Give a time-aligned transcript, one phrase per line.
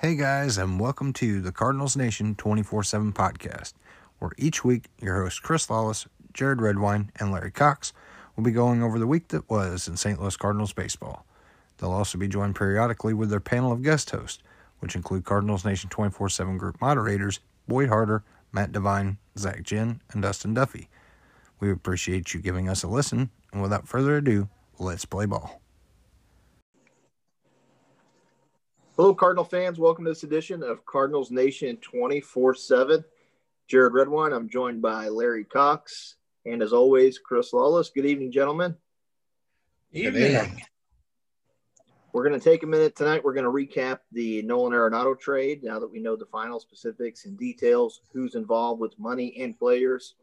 [0.00, 3.72] Hey guys, and welcome to the Cardinals Nation 24 7 podcast,
[4.20, 7.92] where each week your hosts Chris Lawless, Jared Redwine, and Larry Cox
[8.36, 10.20] will be going over the week that was in St.
[10.20, 11.26] Louis Cardinals baseball.
[11.76, 14.40] They'll also be joined periodically with their panel of guest hosts,
[14.78, 18.22] which include Cardinals Nation 24 7 group moderators Boyd Harder,
[18.52, 20.88] Matt Devine, Zach Ginn, and Dustin Duffy.
[21.58, 25.60] We appreciate you giving us a listen, and without further ado, let's play ball.
[28.98, 29.78] Hello, Cardinal fans.
[29.78, 33.04] Welcome to this edition of Cardinals Nation 24 7.
[33.68, 34.32] Jared Redwine.
[34.32, 37.90] I'm joined by Larry Cox and, as always, Chris Lawless.
[37.90, 38.74] Good evening, gentlemen.
[39.92, 40.60] Evening.
[42.12, 43.22] We're going to take a minute tonight.
[43.22, 47.24] We're going to recap the Nolan Arenado trade now that we know the final specifics
[47.24, 50.16] and details, who's involved with money and players.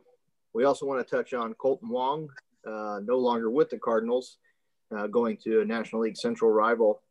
[0.52, 2.28] We also want to touch on Kolten Wong,
[2.68, 4.36] uh, no longer with the Cardinals,
[4.94, 7.02] uh, going to a National League Central rival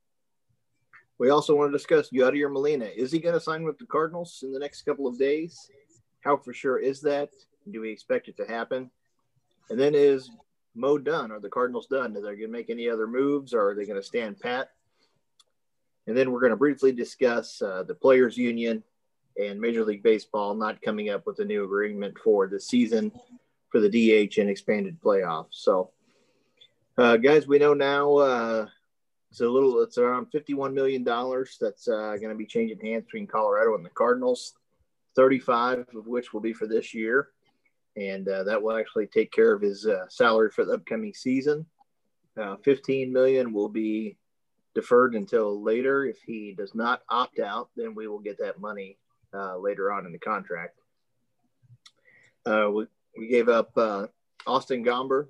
[1.19, 2.87] we also want to discuss Yadier Molina.
[2.87, 5.71] Is he going to sign with the Cardinals in the next couple of days?
[6.21, 7.31] How for sure is that?
[7.71, 8.91] Do we expect it to happen?
[9.71, 10.31] And then is
[10.75, 11.31] Mo done?
[11.31, 12.17] Are the Cardinals done?
[12.17, 14.71] Are they going to make any other moves or are they going to stand pat?
[16.07, 18.83] And then we're going to briefly discuss uh, the Players Union
[19.39, 23.11] and Major League Baseball not coming up with a new agreement for the season
[23.71, 25.47] for the DH and expanded playoffs.
[25.53, 25.91] So,
[26.99, 28.67] uh, guys, we know now uh,
[29.35, 29.83] it's a little.
[29.83, 31.57] It's around fifty-one million dollars.
[31.61, 34.53] That's uh, going to be changing hands between Colorado and the Cardinals.
[35.17, 37.31] Thirty-five of which will be for this year,
[37.97, 41.67] and uh, that will actually take care of his uh, salary for the upcoming season.
[42.41, 44.17] Uh, Fifteen million will be
[44.73, 46.05] deferred until later.
[46.05, 48.99] If he does not opt out, then we will get that money
[49.37, 50.79] uh, later on in the contract.
[52.47, 52.87] Uh, we,
[53.19, 53.77] we gave up
[54.47, 55.27] Austin Gomber,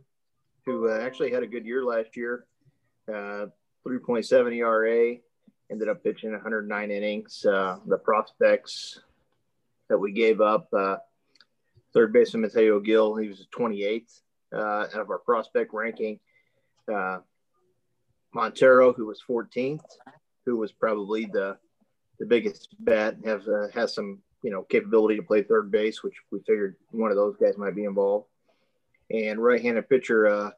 [0.66, 2.44] who actually had a good year last year.
[3.10, 3.46] Uh,
[3.86, 5.16] 3.7 ERA,
[5.70, 7.44] ended up pitching 109 innings.
[7.44, 9.00] Uh, the prospects
[9.88, 10.96] that we gave up, uh,
[11.92, 14.20] third baseman Mateo Gil, he was 28th
[14.54, 16.18] uh, out of our prospect ranking.
[16.92, 17.18] Uh,
[18.34, 19.84] Montero, who was 14th,
[20.44, 21.56] who was probably the
[22.20, 26.14] the biggest bat, have uh, has some you know capability to play third base, which
[26.30, 28.26] we figured one of those guys might be involved.
[29.10, 30.50] And right-handed pitcher uh,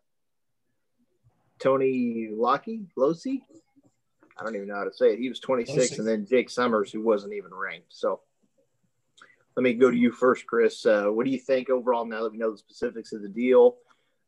[1.58, 3.42] Tony Lockey, Losi.
[4.38, 5.18] I don't even know how to say it.
[5.18, 7.86] He was 26, and then Jake Sommers, who wasn't even ranked.
[7.88, 8.20] So
[9.56, 10.84] let me go to you first, Chris.
[10.84, 13.76] Uh, what do you think overall now that we know the specifics of the deal?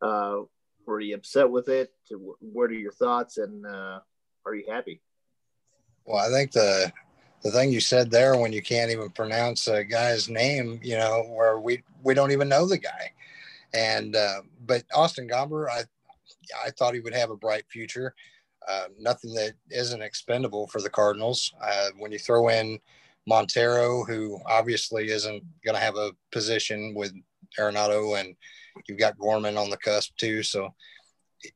[0.00, 0.42] Uh,
[0.86, 1.92] were you upset with it?
[2.40, 4.00] What are your thoughts, and uh,
[4.46, 5.02] are you happy?
[6.06, 6.90] Well, I think the
[7.42, 11.24] the thing you said there when you can't even pronounce a guy's name, you know,
[11.28, 13.12] where we we don't even know the guy,
[13.74, 15.82] and uh, but Austin Gomber, I
[16.64, 18.14] I thought he would have a bright future.
[18.66, 21.52] Uh, nothing that isn't expendable for the Cardinals.
[21.62, 22.78] Uh, when you throw in
[23.26, 27.12] Montero, who obviously isn't going to have a position with
[27.58, 28.34] Arenado, and
[28.88, 30.42] you've got Gorman on the cusp too.
[30.42, 30.74] So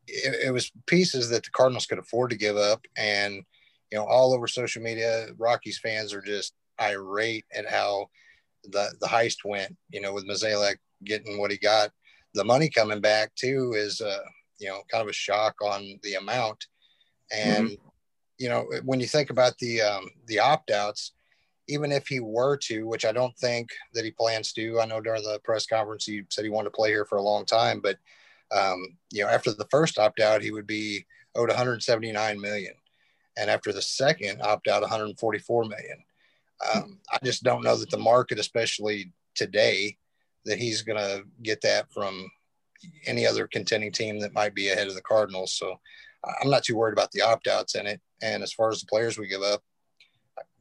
[0.06, 2.84] it, it, was pieces that the Cardinals could afford to give up.
[2.97, 3.42] And,
[3.91, 8.06] you know, all over social media, Rockies fans are just irate at how
[8.64, 11.91] the, the heist went, you know, with Mozeliak getting what he got.
[12.34, 14.22] The money coming back too is, uh,
[14.62, 16.67] you know, kind of a shock on the amount.
[17.34, 17.89] And, mm-hmm.
[18.39, 21.12] you know, when you think about the, um, the opt outs,
[21.69, 25.00] even if he were to, which I don't think that he plans to, I know
[25.00, 27.81] during the press conference he said he wanted to play here for a long time,
[27.81, 27.99] but
[28.53, 32.75] um, you know, after the first opt out, he would be owed 179 million,
[33.39, 36.05] and after the second opt out, 144 million.
[36.75, 39.97] Um, I just don't know that the market, especially today,
[40.44, 42.31] that he's going to get that from
[43.06, 45.54] any other contending team that might be ahead of the Cardinals.
[45.54, 45.78] So
[46.43, 48.00] I'm not too worried about the opt outs in it.
[48.22, 49.62] And as far as the players we give up,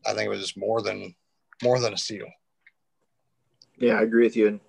[0.06, 1.16] I think it was more than
[1.64, 2.28] more than a steal.
[3.78, 4.48] Yeah, I agree with you.
[4.48, 4.59] And,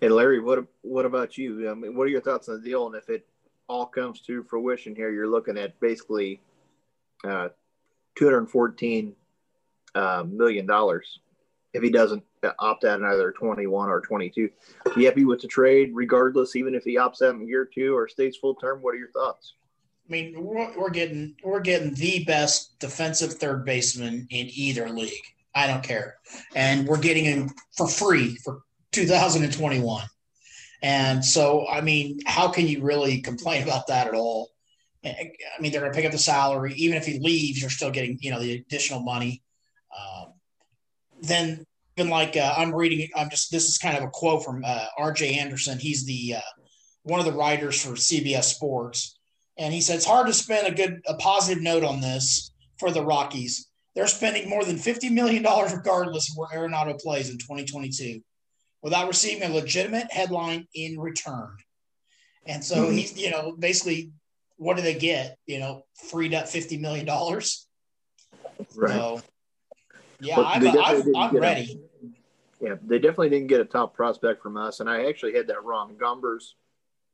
[0.00, 1.70] and Larry, what what about you?
[1.70, 2.86] I mean, what are your thoughts on the deal?
[2.86, 3.26] And if it
[3.68, 6.40] all comes to fruition here, you're looking at basically
[7.24, 7.48] uh,
[8.16, 9.14] 214
[9.94, 11.20] uh, million dollars
[11.78, 12.22] if he doesn't
[12.58, 14.50] opt out in either 21 or 22.
[14.94, 18.08] Be happy with the trade, regardless, even if he opts out in year two or
[18.08, 18.80] stays full term.
[18.82, 19.54] What are your thoughts?
[20.06, 25.12] I mean, we're, getting we're getting the best defensive third baseman in either league.
[25.54, 26.16] I don't care,
[26.54, 30.04] and we're getting him for free for 2021.
[30.82, 34.50] And so, I mean, how can you really complain about that at all?
[35.04, 36.74] I mean, they're going to pick up the salary.
[36.74, 39.42] Even if he leaves, you're still getting, you know, the additional money.
[39.98, 40.34] Um,
[41.22, 41.66] then
[41.98, 43.08] been like uh, I'm reading.
[43.14, 45.38] I'm just this is kind of a quote from uh, R.J.
[45.38, 45.78] Anderson.
[45.78, 46.50] He's the uh,
[47.02, 49.18] one of the writers for CBS Sports,
[49.58, 52.90] and he said it's hard to spend a good a positive note on this for
[52.90, 53.68] the Rockies.
[53.94, 58.20] they're spending more than $50 million regardless of where Arenado plays in 2022
[58.82, 61.50] without receiving a legitimate headline in return.
[62.46, 62.96] And so mm-hmm.
[62.96, 64.12] he's, you know, basically,
[64.56, 65.36] what do they get?
[65.46, 67.06] You know, freed up $50 million.
[67.06, 67.42] Right.
[68.74, 69.20] So,
[70.20, 71.80] yeah, I'm, I'm, I'm ready.
[72.60, 74.80] Yeah, they definitely didn't get a top prospect from us.
[74.80, 75.94] And I actually had that wrong.
[76.00, 76.56] Gomber's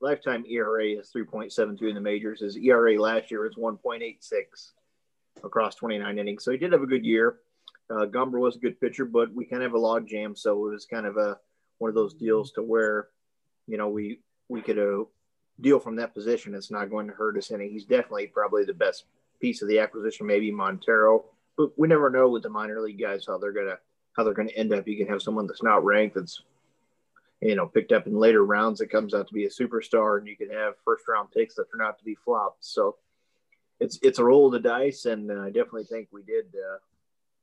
[0.00, 2.40] lifetime ERA is 3.72 in the majors.
[2.40, 4.72] His ERA last year was 1.86
[5.42, 6.44] across 29 innings.
[6.44, 7.36] So he did have a good year.
[7.90, 10.34] Uh, Gomber was a good pitcher, but we kind of have a log jam.
[10.34, 11.38] So it was kind of a
[11.78, 13.08] one of those deals to where,
[13.66, 15.04] you know, we we could uh,
[15.60, 16.54] deal from that position.
[16.54, 17.68] It's not going to hurt us any.
[17.68, 19.04] He's definitely probably the best
[19.40, 21.26] piece of the acquisition, maybe Montero.
[21.56, 23.78] But we never know with the minor league guys how they're gonna
[24.16, 24.88] how they're gonna end up.
[24.88, 26.42] You can have someone that's not ranked that's
[27.40, 30.26] you know picked up in later rounds that comes out to be a superstar, and
[30.26, 32.68] you can have first round picks that turn out to be flops.
[32.72, 32.96] So
[33.80, 36.78] it's it's a roll of the dice, and uh, I definitely think we did uh,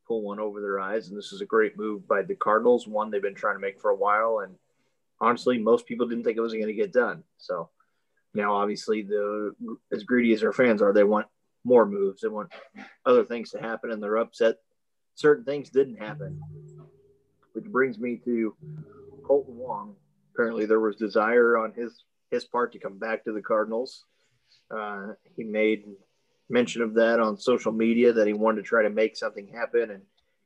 [0.06, 1.08] pull one over their eyes.
[1.08, 3.80] And this is a great move by the Cardinals, one they've been trying to make
[3.80, 4.40] for a while.
[4.40, 4.54] And
[5.20, 7.22] honestly, most people didn't think it was going to get done.
[7.38, 7.70] So
[8.34, 9.54] now, obviously, the
[9.92, 11.26] as greedy as our fans are, they want
[11.64, 12.22] more moves.
[12.22, 12.50] They want
[13.06, 14.56] other things to happen, and they're upset
[15.14, 16.40] certain things didn't happen.
[17.52, 18.54] Which brings me to
[19.22, 19.94] Kolten Wong.
[20.34, 24.04] Apparently, there was desire on his his part to come back to the Cardinals.
[24.74, 25.84] Uh, he made
[26.48, 29.90] mention of that on social media that he wanted to try to make something happen
[29.90, 30.02] and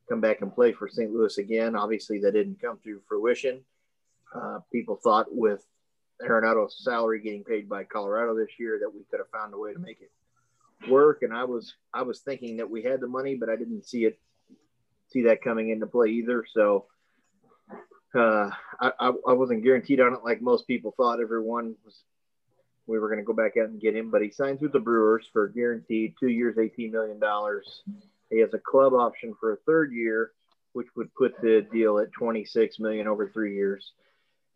[0.08, 1.12] come back and play for St.
[1.12, 1.76] Louis again.
[1.76, 3.60] Obviously, that didn't come to fruition.
[4.34, 5.64] Uh, people thought with
[6.22, 9.72] Arenado's salary getting paid by Colorado this year that we could have found a way
[9.72, 10.10] to make it
[10.90, 11.22] work.
[11.22, 14.04] And I was I was thinking that we had the money, but I didn't see
[14.04, 14.18] it
[15.08, 16.44] see that coming into play either.
[16.52, 16.86] So
[18.14, 18.50] uh,
[18.80, 21.20] I, I wasn't guaranteed on it like most people thought.
[21.20, 22.02] Everyone was
[22.86, 24.78] we were going to go back out and get him, but he signs with the
[24.78, 27.20] Brewers for guaranteed two years, $18 million.
[28.30, 30.32] He has a club option for a third year,
[30.72, 33.92] which would put the deal at 26 million over three years.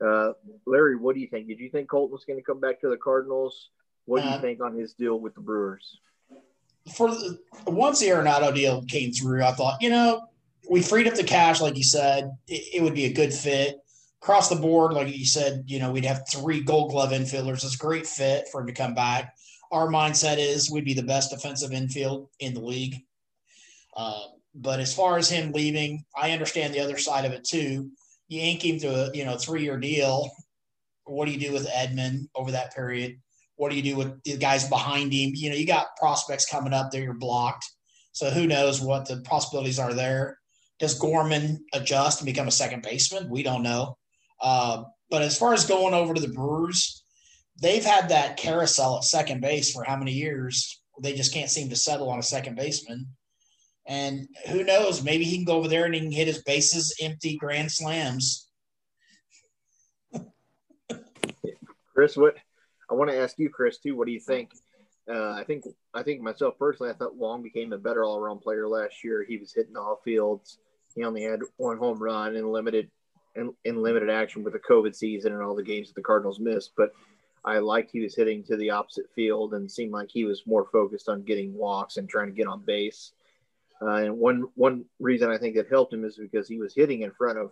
[0.05, 0.33] Uh,
[0.67, 1.49] Larry, what do you think?
[1.49, 3.71] Did you think Kolten was going to come back to the Cardinals?
[4.07, 5.99] What do you uh, think on his deal with the Brewers?
[6.95, 10.23] For the, once the Arenado deal came through, I thought, you know,
[10.69, 13.81] we freed up the cash, like you said, it, it would be a good fit
[14.23, 17.65] across the board, like you said, you know, we'd have three gold glove infielders.
[17.65, 19.35] It's a great fit for him to come back.
[19.73, 22.97] Our mindset is we'd be the best defensive infield in the league.
[23.97, 24.25] Uh,
[24.55, 27.91] but as far as him leaving, I understand the other side of it too.
[28.29, 30.31] You ink him to a you know three year deal.
[31.05, 33.21] What do you do with Edman over that period?
[33.57, 35.33] What do you do with the guys behind him?
[35.35, 37.65] You know, you got prospects coming up there, you're blocked.
[38.13, 40.40] So who knows what the possibilities are there?
[40.81, 43.29] Does Gorman adjust and become a second baseman?
[43.29, 43.99] We don't know.
[44.41, 47.05] Uh, but as far as going over to the Brewers,
[47.61, 50.81] they've had that carousel at second base for how many years?
[51.03, 53.07] They just can't seem to settle on a second baseman.
[53.87, 55.03] And who knows?
[55.03, 58.49] Maybe he can go over there and he can hit his bases empty grand slams.
[61.95, 62.37] Chris, what
[62.91, 63.97] I want to ask you, Chris, too.
[63.97, 64.53] What do you think?
[65.11, 68.69] Uh, I think I think myself personally, I thought Wong became a better all-around player
[68.69, 69.25] last year.
[69.25, 70.59] He was hitting all fields.
[70.95, 72.91] He only had one home run and limited
[73.37, 76.41] in, in limited action with the COVID season and all the games that the Cardinals
[76.41, 76.73] missed.
[76.77, 76.93] But
[77.45, 80.67] I liked he was hitting to the opposite field and seemed like he was more
[80.73, 83.13] focused on getting walks and trying to get on base.
[83.83, 87.03] Uh, and one one reason I think that helped him is because he was hitting
[87.03, 87.51] in front of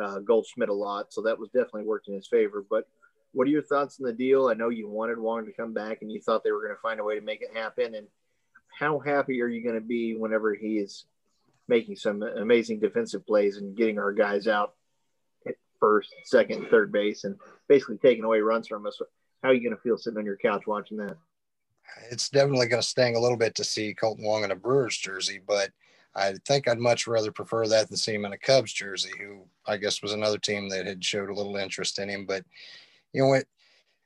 [0.00, 2.64] uh, Goldschmidt a lot, so that was definitely worked in his favor.
[2.68, 2.86] But
[3.32, 4.48] what are your thoughts on the deal?
[4.48, 6.80] I know you wanted Wong to come back, and you thought they were going to
[6.80, 7.94] find a way to make it happen.
[7.94, 8.06] And
[8.78, 11.04] how happy are you going to be whenever he is
[11.68, 14.74] making some amazing defensive plays and getting our guys out
[15.46, 17.36] at first, second, third base, and
[17.68, 19.00] basically taking away runs from us.
[19.42, 21.16] How are you going to feel sitting on your couch watching that?
[22.10, 24.96] It's definitely going to sting a little bit to see Kolten Wong in a Brewers
[24.96, 25.70] jersey, but
[26.14, 29.44] I think I'd much rather prefer that than see him in a Cubs jersey, who
[29.66, 32.26] I guess was another team that had showed a little interest in him.
[32.26, 32.44] But
[33.12, 33.44] you know what?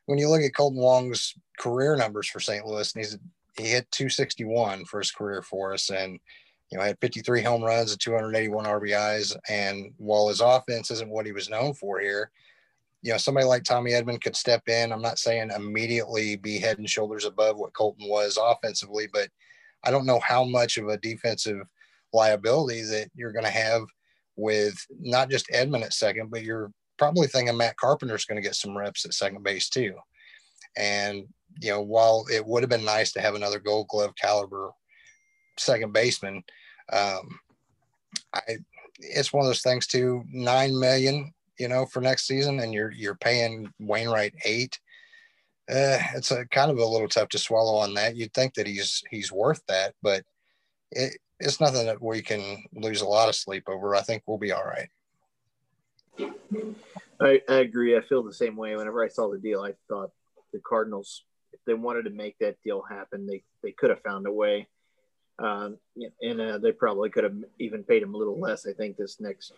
[0.07, 2.67] When you look at Kolten Wong's career numbers for St.
[2.67, 3.19] Louis, and he's
[3.57, 6.19] he hit 261 for his career for us, and
[6.73, 9.37] you know, had 53 home runs and 281 RBIs.
[9.51, 12.31] And while his offense isn't what he was known for here,
[13.03, 14.91] you know, somebody like Tommy Edman could step in.
[14.91, 19.29] I'm not saying immediately be head and shoulders above what Kolten was offensively, but
[19.85, 21.61] I don't know how much of a defensive
[22.15, 23.83] liability that you're going to have
[24.37, 28.55] with not just Edman at second, but you're probably thinking Matt Carpenter's going to get
[28.55, 29.95] some reps at second base too.
[30.79, 31.25] And,
[31.61, 34.71] you know, while it would have been nice to have another gold glove caliber
[35.59, 36.43] second baseman,
[36.93, 37.39] um,
[38.35, 38.41] I
[38.99, 40.25] it's one of those things too.
[40.31, 44.79] Nine million, you know, for next season, and you're you're paying Wainwright eight.
[45.71, 48.17] Uh, it's a kind of a little tough to swallow on that.
[48.17, 50.25] You'd think that he's he's worth that, but
[50.91, 53.95] it, it's nothing that we can lose a lot of sleep over.
[53.95, 54.89] I think we'll be all right.
[57.21, 57.97] I, I agree.
[57.97, 58.77] I feel the same way.
[58.77, 60.11] Whenever I saw the deal, I thought
[60.53, 64.27] the Cardinals, if they wanted to make that deal happen, they they could have found
[64.27, 64.69] a way.
[65.43, 65.77] Um,
[66.21, 68.67] and uh, they probably could have even paid him a little less.
[68.67, 69.53] I think this next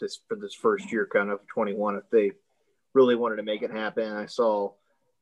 [0.00, 2.32] this for this first year, kind of 21, if they
[2.94, 4.12] really wanted to make it happen.
[4.12, 4.72] I saw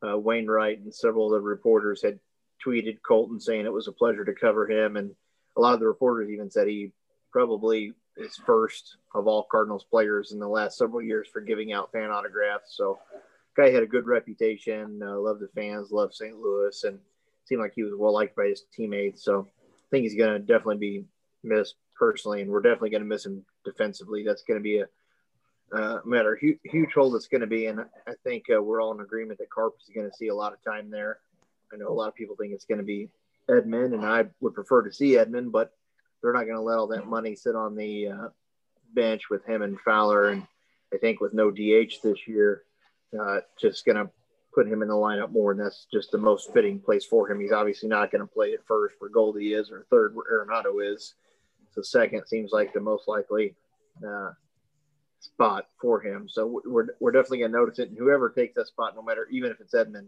[0.06, 2.18] uh, Wainwright and several of the reporters had
[2.64, 5.14] tweeted Kolten saying it was a pleasure to cover him, and
[5.56, 6.92] a lot of the reporters even said he
[7.30, 11.92] probably is first of all Cardinals players in the last several years for giving out
[11.92, 12.76] fan autographs.
[12.76, 12.98] So,
[13.56, 16.36] guy had a good reputation, uh, loved the fans, loved St.
[16.38, 16.98] Louis, and
[17.44, 19.22] seemed like he was well liked by his teammates.
[19.22, 19.48] So,
[19.96, 21.04] think he's going to definitely be
[21.42, 24.22] missed personally, and we're definitely going to miss him defensively.
[24.24, 24.86] That's going to be a
[25.74, 28.92] uh, matter huge, huge hole that's going to be, and I think uh, we're all
[28.92, 31.18] in agreement that Carp is going to see a lot of time there.
[31.72, 33.08] I know a lot of people think it's going to be
[33.48, 35.72] Edman, and I would prefer to see Edman, but
[36.22, 38.28] they're not going to let all that money sit on the uh,
[38.94, 40.46] bench with him and Fowler, and
[40.92, 42.62] I think with no DH this year,
[43.18, 44.10] uh, just going to
[44.56, 47.38] put him in the lineup more, and that's just the most fitting place for him.
[47.38, 50.82] He's obviously not going to play at first where Goldie is, or third where Arenado
[50.82, 51.14] is.
[51.72, 53.54] So second seems like the most likely
[54.04, 54.30] uh,
[55.20, 56.26] spot for him.
[56.26, 57.90] So we're, we're definitely going to notice it.
[57.90, 60.06] And whoever takes that spot, no matter, even if it's Edman,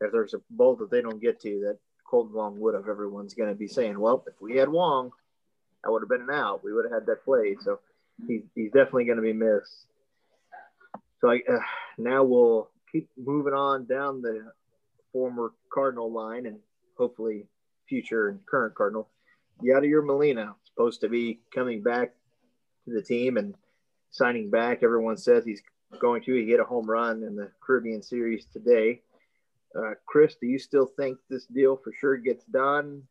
[0.00, 1.78] if there's a bolt that they don't get to that
[2.10, 5.12] Kolten Wong would have, everyone's going to be saying, well, if we had Wong,
[5.84, 6.64] that would have been an out.
[6.64, 7.56] We would have had that play.
[7.60, 7.78] So
[8.26, 9.86] he's, he's definitely going to be missed.
[11.20, 11.60] So I, uh,
[11.96, 14.52] now we'll keep moving on down the
[15.12, 16.58] former Cardinal line and
[16.96, 17.46] hopefully
[17.88, 19.08] future and current Cardinal.
[19.62, 22.14] Yadier Molina supposed to be coming back
[22.84, 23.54] to the team and–
[24.10, 24.82] signing back.
[24.82, 25.62] Everyone says he's
[25.98, 26.34] going to.
[26.34, 29.02] He hit a home run in the Caribbean Series today.
[29.76, 33.02] Uh, Chris, do you still think this deal for sure gets done?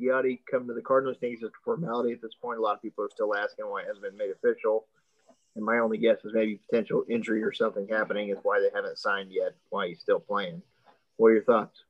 [0.00, 1.18] Yadi come to the Cardinals.
[1.20, 2.58] Think it's a formality at this point.
[2.58, 4.86] A lot of people are still asking why it hasn't been made official.
[5.54, 8.98] And my only guess is maybe potential injury or something happening is why they haven't
[8.98, 9.54] signed yet.
[9.68, 10.62] Why he's still playing.
[11.16, 11.84] What are your thoughts?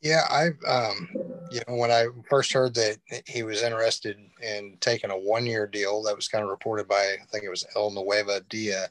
[0.00, 1.08] Yeah, I um,
[1.50, 6.02] you know, when I first heard that he was interested in taking a one-year deal,
[6.02, 8.88] that was kind of reported by I think it was El Nueva Dia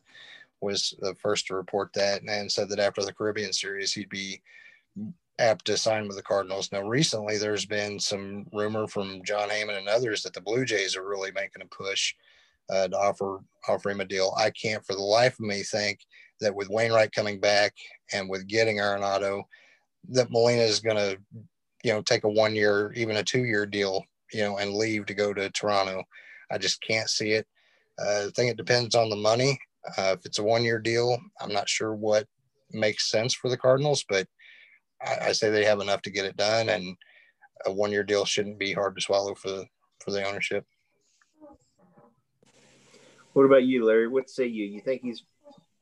[0.62, 4.42] was the first to report that, and said that after the Caribbean Series he'd be
[5.40, 6.72] apt to sign with the Cardinals.
[6.72, 10.96] Now, recently there's been some rumor from Jon Heyman and others that the Blue Jays
[10.96, 12.14] are really making a push
[12.72, 14.34] uh, to offer offer him a deal.
[14.38, 16.00] I can't for the life of me think
[16.40, 17.74] that with Wainwright coming back
[18.14, 19.44] and with getting Arenado–
[20.10, 21.18] that Molina is going to,
[21.84, 25.06] you know, take a one year, even a two year deal, you know, and leave
[25.08, 26.04] to go to Toronto.
[26.52, 27.48] I just can't see it.
[28.00, 29.60] Uh, I think it depends on the money.
[29.98, 32.28] Uh, if it's a one year deal, I'm not sure what
[32.72, 34.28] makes sense for the Cardinals, but
[35.02, 36.96] I, I say they have enough to get it done, and
[37.66, 39.66] a one year deal shouldn't be hard to swallow for the
[40.04, 40.66] for the ownership.
[43.34, 44.08] What about you, Larry?
[44.08, 44.66] What say you?
[44.66, 45.24] You think he's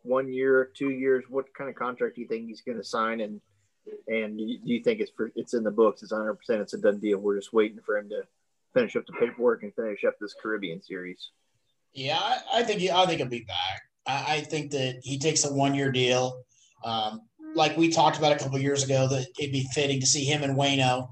[0.04, 1.24] one year, two years?
[1.30, 3.22] What kind of contract do you think he's going to sign?
[3.22, 3.42] And
[4.08, 6.04] and do you think it's for, it's in the books?
[6.04, 6.36] It's 100.
[6.36, 7.18] percent It's a done deal.
[7.18, 8.22] We're just waiting for him to
[8.74, 11.32] finish up the paperwork and finish up this Caribbean series.
[11.94, 13.82] Yeah, I, I think he, I think he'll be back.
[14.06, 16.44] I, I think that he takes a one year deal.
[16.84, 17.22] Um,
[17.56, 20.44] like we talked about a couple years ago, that it'd be fitting to see him
[20.44, 21.10] and Wayno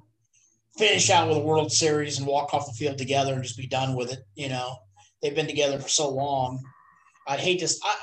[0.77, 3.65] finish out with a World Series and walk off the field together and just be
[3.65, 4.20] done with it.
[4.36, 4.77] You know,
[5.22, 6.64] they've been together for so long.
[7.28, 7.70] I'd hate to.
[7.84, 7.96] I,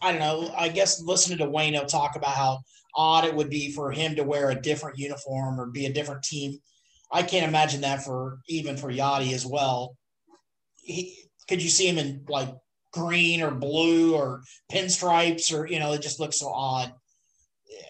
[0.00, 0.52] I don't know.
[0.56, 2.60] I guess listening to Wayno talk about how
[2.94, 6.22] odd it would be for him to wear a different uniform or be a different
[6.22, 6.58] team.
[7.12, 9.96] I can't imagine that for even for Yadi as well.
[10.76, 11.16] He,
[11.48, 12.54] could you see him in like
[12.92, 14.42] green or blue or
[14.72, 16.92] pinstripes or you know it just looks so odd.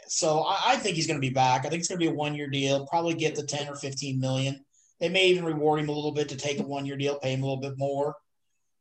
[0.09, 1.64] So I, I think he's going to be back.
[1.64, 2.87] I think it's going to be a one year deal.
[2.87, 4.64] Probably get the ten or fifteen million.
[5.00, 7.33] They may even reward him a little bit to take a one year deal, pay
[7.33, 8.16] him a little bit more,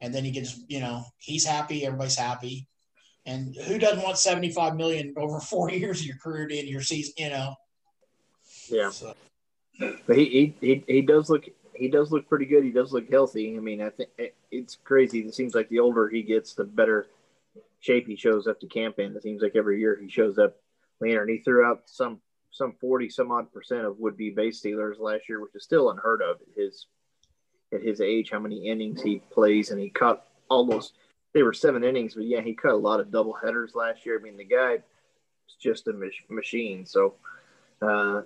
[0.01, 2.68] and then he gets you know he's happy, everybody's happy.
[3.27, 6.82] And who doesn't want 75 million over four years of your career to end your
[6.82, 7.56] season, you know?
[8.70, 8.89] Yeah.
[8.89, 9.13] So.
[9.80, 12.63] But he, he, he, does look, he does look pretty good.
[12.63, 13.56] He does look healthy.
[13.56, 14.10] I mean, I think
[14.50, 15.20] it's crazy.
[15.20, 17.08] It seems like the older he gets, the better
[17.82, 19.16] shape he shows up to camp in.
[19.16, 20.56] It seems like every year he shows up
[21.00, 24.58] leaner and he threw out some, some 40 some odd percent of would be base
[24.58, 26.88] stealers last year, which is still unheard of at his,
[27.74, 29.72] at his age, how many innings he plays.
[29.72, 30.94] And he caught almost–
[31.34, 34.18] they were seven innings, but yeah, he cut a lot of double headers last year.
[34.18, 36.86] I mean, the guy is just a mach- machine.
[36.86, 37.16] So
[37.80, 38.22] uh,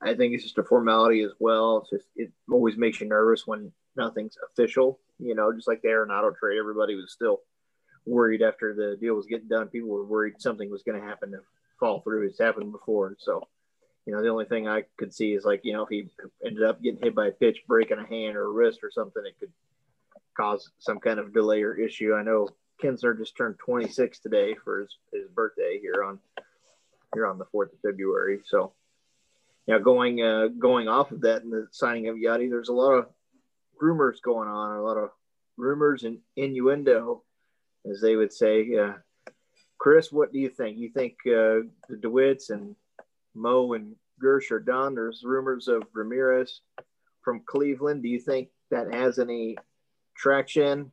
[0.00, 1.78] I think it's just a formality as well.
[1.78, 4.98] It's just it always makes you nervous when nothing's official.
[5.18, 7.40] You know, just like the Arenado trade, everybody was still
[8.06, 9.68] worried after the deal was getting done.
[9.68, 11.40] People were worried something was going to happen to
[11.78, 12.26] fall through.
[12.26, 13.46] It's happened before, so
[14.06, 16.08] You know, the only thing I could see is like, you know, if he
[16.44, 19.22] ended up getting hit by a pitch, breaking a hand or a wrist or something,
[19.24, 19.52] it could
[20.36, 22.14] cause some kind of delay or issue.
[22.14, 22.48] I know
[22.82, 26.18] Kinsler just turned 26 today for his, his birthday here on
[27.14, 28.40] here on the 4th of February.
[28.44, 28.72] So,
[29.66, 32.92] yeah, going uh, going off of that and the signing of Yadi, there's a lot
[32.92, 33.06] of
[33.80, 35.10] rumors going on, a lot of
[35.56, 37.22] rumors and innuendo,
[37.90, 38.76] as they would say.
[38.76, 38.94] Uh,
[39.78, 40.78] Chris, what do you think?
[40.78, 42.74] You think uh, the DeWitts and
[43.34, 44.94] Mo and Girsch are done?
[44.94, 46.60] There's rumors of Ramirez
[47.22, 48.02] from Cleveland.
[48.02, 49.56] Do you think that has any
[50.16, 50.92] traction?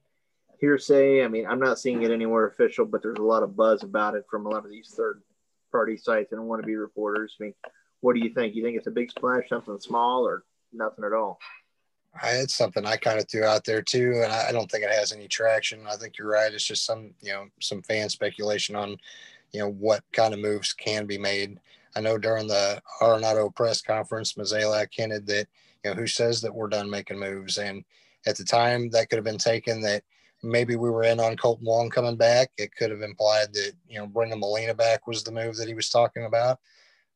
[0.61, 1.25] Hearsay.
[1.25, 4.15] I mean, I'm not seeing it anywhere official, but there's a lot of buzz about
[4.15, 5.21] it from a lot of these third
[5.71, 7.35] party sites and want to be reporters.
[7.39, 7.53] I mean,
[8.01, 8.55] what do you think?
[8.55, 11.39] You think it's a big splash, something small, or nothing at all?
[12.21, 14.91] I, It's something I kind of threw out there too, and I don't think it
[14.91, 15.87] has any traction.
[15.87, 16.53] I think you're right.
[16.53, 18.97] It's just some, you know, some fan speculation on,
[19.51, 21.59] you know, what kind of moves can be made.
[21.95, 25.47] I know during the Arenado press conference, Mozeliak hinted that,
[25.83, 27.83] you know, who says that we're done making moves, and
[28.25, 30.03] at the time that could have been taken that
[30.43, 32.51] maybe we were in on Kolten Wong coming back.
[32.57, 35.73] It could have implied that you know bringing Molina back was the move that he
[35.73, 36.59] was talking about.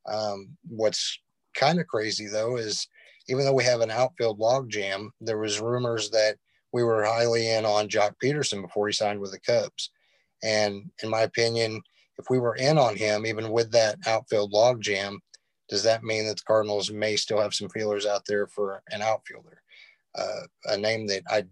[0.06, 1.20] Um, what's
[1.56, 2.88] kind of crazy though is
[3.28, 6.36] even though we have an outfield logjam, there was rumors that
[6.72, 9.92] we were highly in on Joc Pederson before he signed with the Cubs.
[10.44, 11.82] And in my opinion,
[12.18, 15.18] if we were in on him, even with that outfield logjam,
[15.70, 19.02] does that mean that the Cardinals may still have some feelers out there for an
[19.02, 19.62] outfielder?
[20.18, 21.44] Uh, a name that I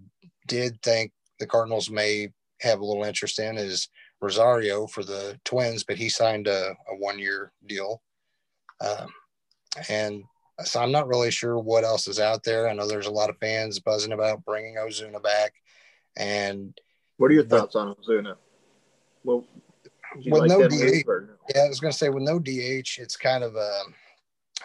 [0.48, 2.30] did think the Cardinals may
[2.62, 3.90] have a little interest in is
[4.22, 8.02] Rosario for the Twins, but he signed a, a one year deal.
[8.80, 9.10] Um,
[9.90, 10.24] and
[10.64, 12.70] so I'm not really sure what else is out there.
[12.70, 15.54] I know there's a lot of fans buzzing about bringing Ozuna back.
[16.16, 16.78] And
[17.18, 18.36] what are your thoughts on Ozuna?
[19.24, 19.46] Well,
[20.16, 21.04] with like no DH,
[21.54, 23.82] yeah, I was going to say with no DH, it's kind of a.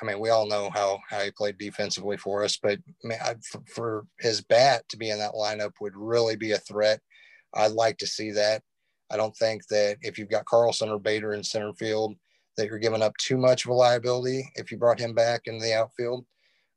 [0.01, 3.35] I mean, we all know how how he played defensively for us, but man, I,
[3.51, 7.01] for, for, his bat to be in that lineup would really be a threat.
[7.55, 8.63] I'd like to see that.
[9.11, 12.15] I don't think that if you've got Carlson or Bader in center field,
[12.57, 15.65] that you're giving up too much of a liability if you brought him back into
[15.65, 16.27] the outfield.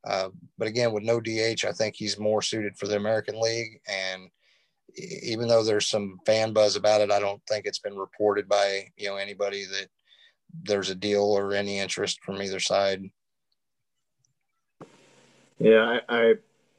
[0.07, 3.79] Uh, but again, with no DH, I think he's more suited for the American League.
[3.87, 4.29] And
[4.95, 8.87] even though there's some fan buzz about it, I don't think it's been reported by
[8.97, 9.87] you know anybody that
[10.63, 13.03] there's a deal or any interest from either side.
[15.59, 16.33] Yeah, I, I,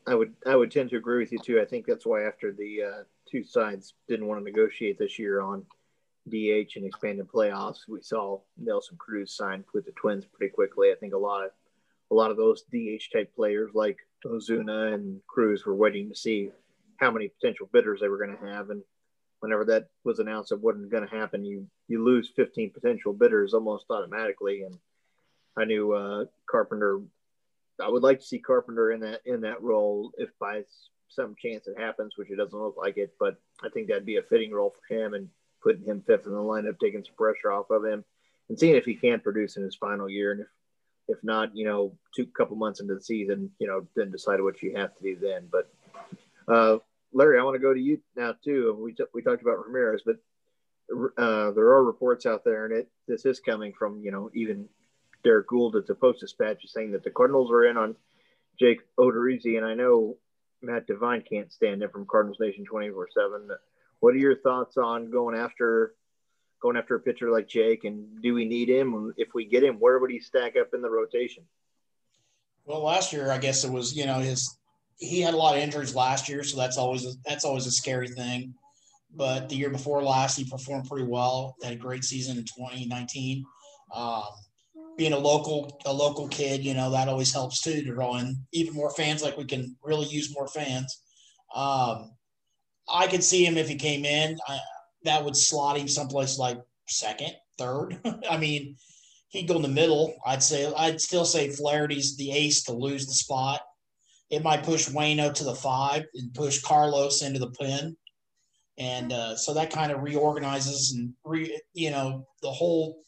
[0.06, 1.60] I would I would tend to agree with you too.
[1.60, 5.40] I think that's why after the uh, two sides didn't want to negotiate this year
[5.40, 5.64] on
[6.28, 10.90] DH and expanded playoffs, we saw Nelson Cruz signed with the Twins pretty quickly.
[10.90, 11.50] I think a lot of
[12.10, 16.50] a lot of those DH type players like Ozuna and Cruz were waiting to see
[16.98, 18.82] how many potential bidders they were going to have, and
[19.40, 23.54] whenever that was announced it wasn't going to happen, you you lose 15 potential bidders
[23.54, 24.62] almost automatically.
[24.62, 24.78] And
[25.56, 27.00] I knew uh, Carpenter.
[27.82, 30.62] I would like to see Carpenter in that in that role if by
[31.08, 33.14] some chance it happens, which it doesn't look like it.
[33.18, 35.28] But I think that'd be a fitting role for him and
[35.62, 38.04] putting him fifth in the lineup, taking some pressure off of him,
[38.48, 40.32] and seeing if he can produce in his final year.
[40.32, 40.46] And if
[41.08, 44.62] if not, you know, two couple months into the season, you know, then decide what
[44.62, 45.48] you have to do then.
[45.50, 45.70] But
[46.48, 46.78] uh,
[47.12, 48.78] Larry, I want to go to you now too.
[48.82, 50.16] We t- we talked about Ramirez, but
[51.16, 54.68] uh, there are reports out there, and it this is coming from you know even
[55.24, 57.96] Derrick Goold at the Post Dispatch is saying that the Cardinals are in on
[58.58, 60.16] Jake Odorizzi, and I know
[60.62, 63.48] Matt Devine can't stand it from Cardinals Nation twenty four seven.
[64.00, 65.94] What are your thoughts on going after
[66.60, 69.12] going after a pitcher like Jake, and do we need him?
[69.16, 71.44] If we get him, where would he stack up in the rotation?
[72.64, 74.56] Well, last year I guess it was you know his
[75.02, 77.70] he had a lot of injuries last year, so that's always a, that's always a
[77.70, 78.54] scary thing.
[79.14, 81.56] But the year before last, he performed pretty well.
[81.62, 83.44] Had a great season in 2019.
[83.92, 84.24] Um,
[84.96, 88.36] being a local a local kid, you know that always helps too to draw in
[88.52, 89.22] even more fans.
[89.22, 91.02] Like we can really use more fans.
[91.54, 92.12] Um,
[92.88, 94.38] I could see him if he came in.
[94.48, 94.60] I,
[95.04, 97.98] that would slot him someplace like second, third.
[98.30, 98.76] I mean,
[99.30, 100.14] he'd go in the middle.
[100.24, 103.62] I'd say I'd still say Flaherty's the ace to lose the spot
[104.32, 107.94] it might push Wayno to the five and push Carlos into the pin.
[108.78, 113.02] And uh, so that kind of reorganizes and re, you know, the whole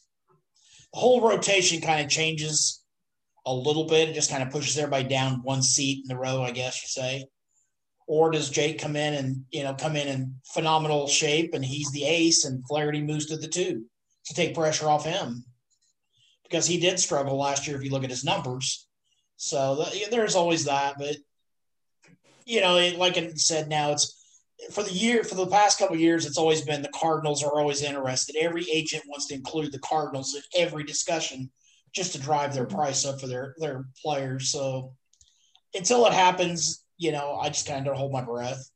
[0.93, 2.83] the whole rotation kind of changes
[3.47, 4.07] a little bit.
[4.07, 6.87] It just kind of pushes everybody down one seat in the row, I guess you
[6.89, 7.25] say.
[8.07, 11.91] Or does Jake come in and you know come in in phenomenal shape and he's
[11.91, 13.83] the ace and Flaherty moves to the two
[14.25, 15.43] to take pressure off him
[16.43, 18.84] because he did struggle last year if you look at his numbers
[19.37, 21.15] so the, there's always that, but
[22.45, 24.15] you know, it, like I said, now it's
[24.71, 26.25] for the year for the past couple years.
[26.25, 28.35] It's always been the Cardinals are always interested.
[28.35, 31.49] Every agent wants to include the Cardinals in every discussion
[31.93, 34.51] just to drive their price up for their their players.
[34.51, 34.93] So
[35.73, 38.69] until it happens, you know, I just kind of hold my breath.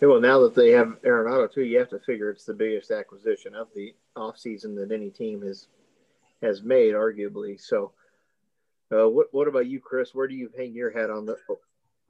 [0.00, 3.54] Well, now that they have Arenado too, you have to figure it's the biggest acquisition
[3.56, 5.66] of the offseason that any team has
[6.42, 7.60] has made, arguably.
[7.60, 7.92] So,
[8.92, 10.14] uh, what what about you, Chris?
[10.14, 11.36] Where do you hang your hat on the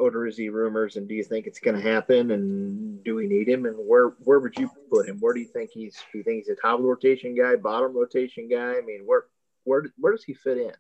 [0.01, 2.33] Odorizzi rumors, and do you think it's going to happen?
[2.33, 3.67] And do we need him?
[3.67, 5.19] And where where would you put him?
[5.21, 5.97] Where do you think he's?
[6.13, 8.77] Do you think he's a top rotation guy, bottom rotation guy?
[8.77, 9.25] I mean, where
[9.65, 10.73] where where does he fit in?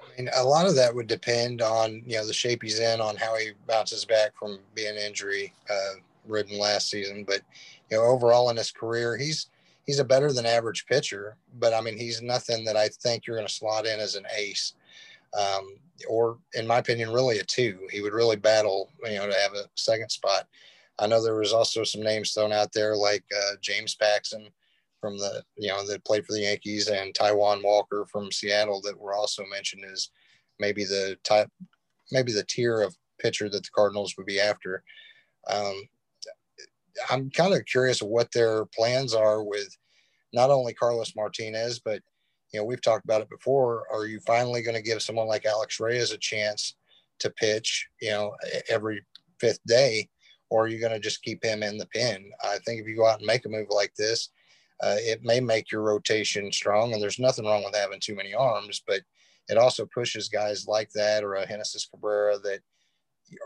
[0.00, 3.00] I mean, a lot of that would depend on you know the shape he's in,
[3.00, 7.24] on how he bounces back from being injury uh, ridden last season.
[7.24, 7.42] But
[7.90, 9.48] you know, overall in his career, he's
[9.86, 11.36] he's a better than average pitcher.
[11.58, 14.26] But I mean, he's nothing that I think you're going to slot in as an
[14.36, 14.74] ace,
[15.36, 17.86] um, or in my opinion, really a two.
[17.90, 20.46] He would really battle, you know, to have a second spot.
[20.98, 24.48] I know there was also some names thrown out there like uh, James Paxton
[25.00, 28.98] from the you know that played for the Yankees and Taijuan Walker from Seattle that
[28.98, 30.10] were also mentioned as
[30.58, 31.48] maybe the type
[32.10, 34.82] maybe the tier of pitcher that the Cardinals would be after.
[35.48, 35.74] Um,
[37.10, 39.76] I'm kind of curious what their plans are with
[40.32, 42.02] not only Carlos Martinez, but
[42.52, 43.84] you know we've talked about it before.
[43.92, 46.76] Are you finally going to give someone like Alex Reyes a chance
[47.20, 47.88] to pitch?
[48.00, 48.34] You know
[48.68, 49.04] every
[49.40, 50.08] fifth day,
[50.50, 52.30] or are you going to just keep him in the pen?
[52.42, 54.30] I think if you go out and make a move like this,
[54.82, 56.92] uh, it may make your rotation strong.
[56.92, 59.00] And there's nothing wrong with having too many arms, but
[59.48, 62.60] it also pushes guys like that or a Genesis Cabrera that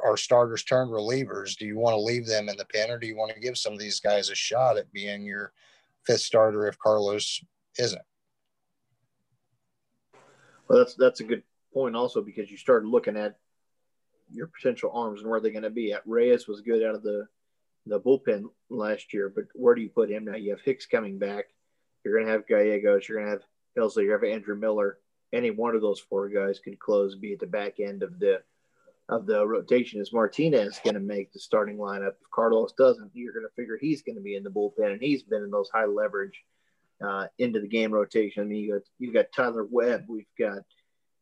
[0.05, 1.57] are starters turned relievers.
[1.57, 3.57] Do you want to leave them in the pen or do you want to give
[3.57, 5.53] some of these guys a shot at being your
[6.07, 7.41] fifth starter if Carlos
[7.79, 8.03] isn't?
[10.73, 11.43] Well, that's that's a good
[11.75, 13.37] point also because you started looking at
[14.31, 16.01] your potential arms and where they're going to be at.
[16.07, 17.29] Reyes was good out of the
[17.85, 20.37] the bullpen last year, but where do you put him now?
[20.37, 21.49] You have Hicks coming back.
[22.03, 23.07] You're going to have Gallegos.
[23.07, 23.43] You're going to have
[23.77, 24.05] Helsley.
[24.05, 24.99] You have Andrew Miller.
[25.35, 28.41] Any one of those four guys could close, be at the back end of the
[29.11, 30.01] of the rotation.
[30.01, 32.15] Is Martinez going to make the starting lineup?
[32.23, 35.03] If Carlos doesn't, you're going to figure he's going to be in the bullpen, and
[35.03, 36.43] he's been in those high leverage
[37.05, 38.43] uh, into the game rotation.
[38.43, 40.05] I mean, you got you got Tyler Webb.
[40.09, 40.62] We've got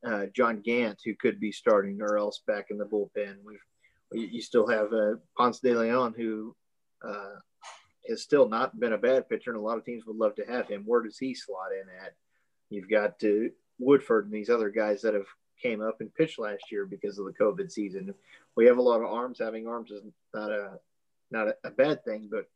[0.07, 3.37] uh, John Gant, who could be starting, or else back in the bullpen.
[3.45, 3.59] We've
[4.13, 6.55] you still have uh, Ponce de Leon, who
[7.07, 7.37] uh,
[8.09, 10.45] has still not been a bad pitcher, and a lot of teams would love to
[10.45, 10.83] have him.
[10.85, 12.15] Where does he slot in at?
[12.71, 15.27] You've got uh, Woodford and these other guys that have
[15.63, 18.15] came up and pitched last year because of the COVID season.
[18.57, 19.39] We have a lot of arms.
[19.39, 20.03] Having arms is
[20.35, 20.79] not a
[21.31, 22.47] not a, a bad thing, but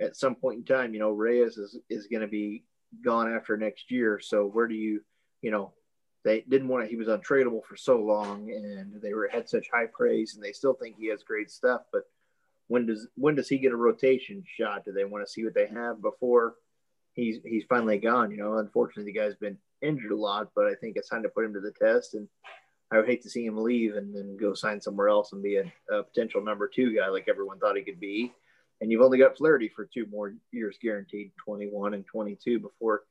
[0.00, 2.64] at some point in time, you know, Reyes is is going to be
[3.04, 4.20] gone after next year.
[4.20, 5.00] So where do you,
[5.42, 5.72] you know,
[6.24, 9.68] they didn't want to, he was untradeable for so long and they were had such
[9.72, 11.82] high praise and they still think he has great stuff.
[11.92, 12.02] But
[12.68, 14.84] when does when does he get a rotation shot?
[14.84, 16.54] Do they want to see what they have before
[17.14, 18.30] he's he's finally gone?
[18.30, 21.28] You know, unfortunately the guy's been injured a lot, but I think it's time to
[21.28, 22.28] put him to the test and
[22.92, 25.56] I would hate to see him leave and then go sign somewhere else and be
[25.56, 28.32] a, a potential number two guy like everyone thought he could be.
[28.80, 33.04] And you've only got Flaherty for two more years guaranteed, 21 and 22 before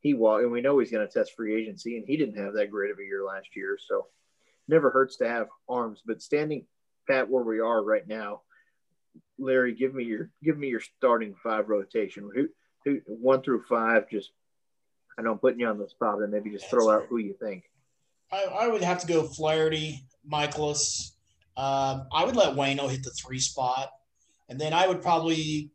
[0.00, 2.54] he walked, and we know he's going to test free agency, and he didn't have
[2.54, 3.78] that great of a year last year.
[3.80, 4.06] So,
[4.68, 6.02] never hurts to have arms.
[6.04, 6.66] But standing
[7.08, 8.42] pat where we are right now,
[9.38, 12.30] Larry, give me your give me your starting five rotation.
[12.34, 12.48] Who
[12.84, 14.08] who one through five?
[14.10, 14.30] Just
[15.18, 17.34] I know I'm putting you on the spot, and maybe just throw out who you
[17.40, 17.64] think.
[18.32, 21.12] I, I would have to go Flaherty, Mikolas.
[21.56, 23.90] Um, I would let Wayno hit the three spot,
[24.48, 25.70] and then I would probably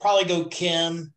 [0.00, 1.12] probably go Kim,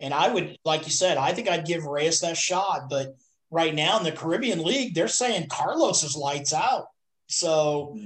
[0.00, 2.88] and I would, like you said, I think I'd give Reyes that shot.
[2.88, 3.14] But
[3.50, 6.86] right now in the Caribbean League, they're saying Carlos is lights out.
[7.28, 7.96] So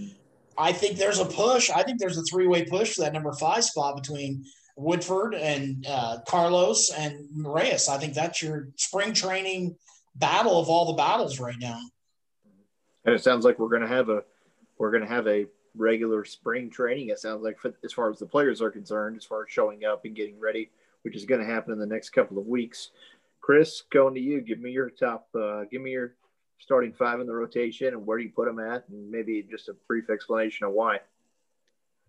[0.58, 1.70] I think there's a push.
[1.70, 4.44] I think there's a three way push for that number five spot between
[4.76, 7.88] Woodford and uh, Carlos and Reyes.
[7.88, 9.76] I think that's your spring training
[10.14, 11.80] battle of all the battles right now.
[13.04, 14.22] And it sounds like we're going to have a
[14.78, 17.08] we're going to have a regular spring training.
[17.08, 19.84] It sounds like for, as far as the players are concerned, as far as showing
[19.84, 20.70] up and getting ready
[21.06, 22.90] which is going to happen in the next couple of weeks.
[23.40, 24.40] Chris, going to you.
[24.40, 25.28] Give me your top.
[25.40, 26.16] Uh, give me your
[26.58, 29.68] starting five in the rotation, and where do you put them at, and maybe just
[29.68, 30.98] a brief explanation of why.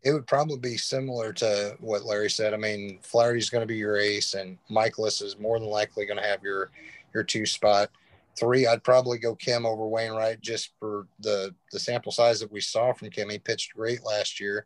[0.01, 2.55] It would probably be similar to what Larry said.
[2.55, 6.19] I mean, Flaherty's going to be your ace, and Mikolas is more than likely going
[6.19, 6.71] to have your
[7.13, 7.91] your two spot.
[8.37, 12.61] Three, I'd probably go Kim over Wainwright just for the the sample size that we
[12.61, 13.29] saw from Kim.
[13.29, 14.65] He pitched great last year.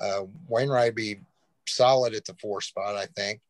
[0.00, 1.20] Uh, Wainwright be
[1.66, 3.40] solid at the four spot, I think.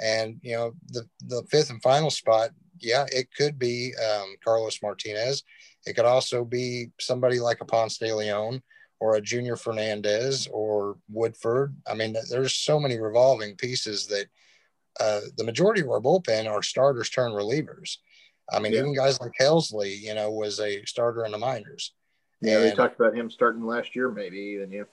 [0.00, 2.50] And you know, the the fifth and final spot,
[2.80, 5.44] yeah, it could be um, Carlos Martinez.
[5.86, 8.62] It could also be somebody like a Ponce de Leon
[9.00, 11.76] or a Junior Fernandez or Woodford.
[11.86, 14.26] I mean, there's so many revolving pieces that
[15.00, 17.98] uh, the majority of our bullpen are starters turn relievers.
[18.52, 18.80] I mean, yeah.
[18.80, 21.94] even guys like Helsley, you know, was a starter in the minors.
[22.40, 24.70] Yeah, and, they talked about him starting last year, maybe even.
[24.70, 24.84] Yeah.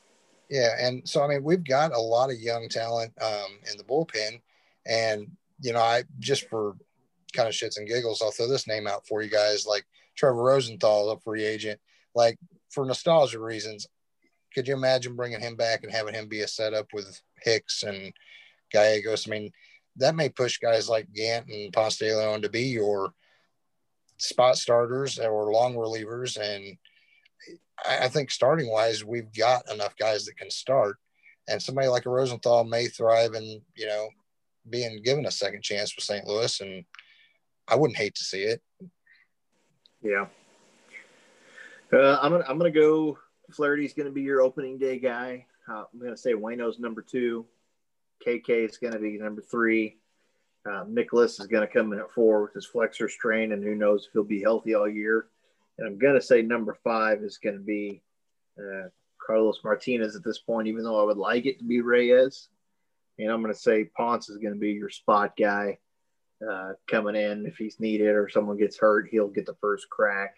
[0.50, 3.86] Yeah, and so I mean, we've got a lot of young talent um, in the
[3.86, 4.42] bullpen,
[4.86, 5.28] and
[5.62, 6.76] you know, I just for
[7.32, 9.86] kind of shits and giggles, I'll throw this name out for you guys, like
[10.18, 11.80] Trevor Rosenthal, a free agent.
[12.14, 12.38] Like
[12.70, 13.88] for nostalgia reasons,
[14.54, 18.12] could you imagine bringing him back and having him be a setup with Hicks and
[18.74, 19.28] Gallegos?
[19.28, 19.52] I mean,
[19.98, 23.14] that may push guys like Gant and Ponce de Leon to be your
[24.22, 26.38] spot starters or long relievers.
[26.38, 26.78] And
[27.86, 30.98] I, I think starting wise, we've got enough guys that can start.
[31.50, 34.08] And somebody like a Rosenthal may thrive in, you know,
[34.70, 36.26] being given a second chance with St.
[36.26, 36.62] Louis.
[36.62, 36.86] And
[37.68, 38.62] I wouldn't hate to see it.
[40.04, 40.28] Yeah.
[41.92, 43.18] Uh, I'm gonna I'm gonna go.
[43.52, 45.46] Flaherty's gonna be your opening day guy.
[45.68, 47.46] Uh, I'm gonna say Wayno's number two.
[48.26, 49.98] KK is gonna be number three.
[50.66, 54.06] Uh, Mikolas is gonna come in at four with his flexor strain, and who knows
[54.06, 55.28] if he'll be healthy all year.
[55.78, 58.02] And I'm gonna say number five is gonna be
[58.60, 58.90] uh,
[59.26, 62.50] Carlos Martinez at this point, even though I would like it to be Reyes.
[63.18, 65.80] And I'm gonna say Ponce is gonna be your spot guy
[66.48, 70.36] uh, coming in if he's needed or someone gets hurt, he'll get the first crack.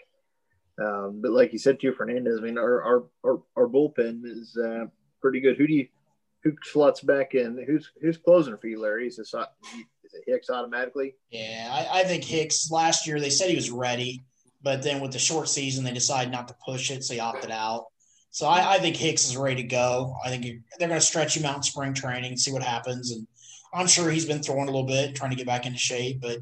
[0.81, 4.57] Um, but like you said to Fernandez, I mean, our our our, our bullpen is
[4.57, 4.85] uh,
[5.21, 5.57] pretty good.
[5.57, 5.87] Who do you
[6.43, 7.63] who slots back in?
[7.65, 9.07] Who's who's closing for you, Larry?
[9.07, 9.35] Is, this,
[10.13, 11.15] is it Hicks automatically?
[11.31, 12.69] Yeah, I, I think Hicks.
[12.71, 14.23] Last year they said he was ready,
[14.61, 17.51] but then with the short season they decided not to push it, so he opted
[17.51, 17.85] out.
[18.31, 20.15] So I, I think Hicks is ready to go.
[20.25, 20.43] I think
[20.79, 23.11] they're going to stretch him out in spring training and see what happens.
[23.11, 23.27] And
[23.73, 26.19] I'm sure he's been throwing a little bit, trying to get back into shape.
[26.21, 26.39] But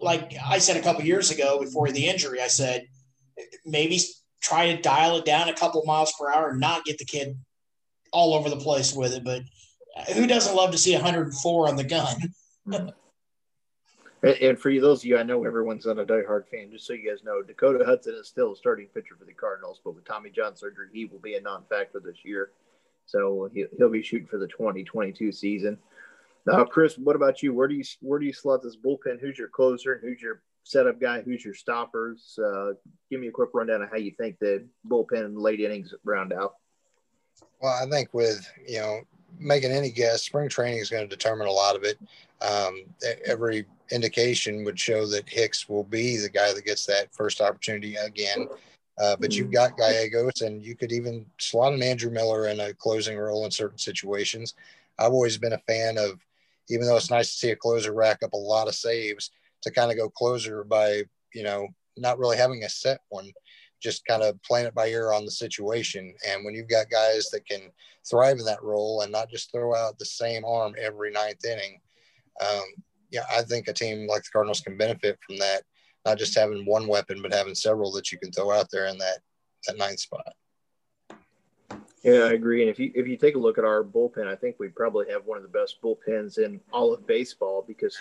[0.00, 2.86] like I said a couple years ago before the injury, I said
[3.64, 4.00] maybe
[4.40, 7.36] try to dial it down a couple miles per hour and not get the kid
[8.12, 9.22] all over the place with it.
[9.22, 9.42] But
[10.14, 12.32] who doesn't love to see 104 on the gun?
[14.40, 16.70] and for you, those of you, I know everyone's not a diehard fan.
[16.70, 19.80] Just so you guys know, Dakota Hudson is still a starting pitcher for the Cardinals,
[19.84, 22.50] but with Tommy John surgery, he will be a non-factor this year.
[23.06, 25.78] So he'll be shooting for the 2022 season.
[26.46, 27.52] Now, Chris, what about you?
[27.52, 29.20] Where do you where do you slot this bullpen?
[29.20, 31.20] Who's your closer who's your setup guy?
[31.20, 32.38] Who's your stoppers?
[32.38, 32.72] Uh,
[33.10, 36.54] give me a quick rundown of how you think the bullpen late innings round out.
[37.60, 39.00] Well, I think with you know
[39.38, 41.98] making any guess, spring training is going to determine a lot of it.
[42.42, 42.84] Um,
[43.26, 47.96] every indication would show that Hicks will be the guy that gets that first opportunity
[47.96, 48.48] again.
[48.98, 52.74] Uh, but you've got Gallegos, and you could even slot an Andrew Miller in a
[52.74, 54.54] closing role in certain situations.
[54.98, 56.20] I've always been a fan of
[56.70, 59.30] even though it's nice to see a closer rack up a lot of saves
[59.62, 61.02] to kind of go closer by,
[61.34, 63.30] you know, not really having a set one,
[63.80, 66.14] just kind of playing it by ear on the situation.
[66.28, 67.70] And when you've got guys that can
[68.08, 71.80] thrive in that role and not just throw out the same arm every ninth inning,
[72.40, 72.64] um,
[73.10, 75.62] yeah, I think a team like the Cardinals can benefit from that.
[76.04, 78.98] Not just having one weapon, but having several that you can throw out there in
[78.98, 79.18] that
[79.66, 80.32] that ninth spot.
[82.02, 82.62] Yeah, I agree.
[82.62, 85.10] And if you if you take a look at our bullpen, I think we probably
[85.10, 87.96] have one of the best bullpens in all of baseball because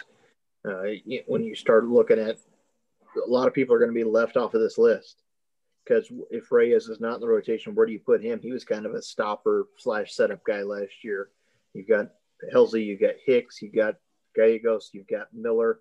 [0.66, 0.84] uh,
[1.28, 2.38] when you start looking at
[3.16, 5.24] a lot of people are going to be left off of this list
[5.90, 8.40] because if Reyes is not in the rotation, where do you put him?
[8.42, 11.30] He was kind of a stopper slash setup guy last year.
[11.74, 12.12] You've got
[12.54, 13.96] Helsley, you've got Hicks, you got
[14.40, 15.80] Gallegos, you've got Miller.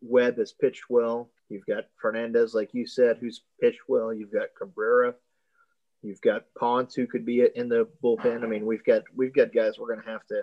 [0.00, 1.30] Webb has pitched well.
[1.48, 4.12] You've got Fernandez, like you said, who's pitched well.
[4.12, 5.14] You've got Cabrera
[6.02, 8.42] You've got Ponce who could be in the bullpen.
[8.42, 10.42] I mean, we've got we've got guys we're going to have to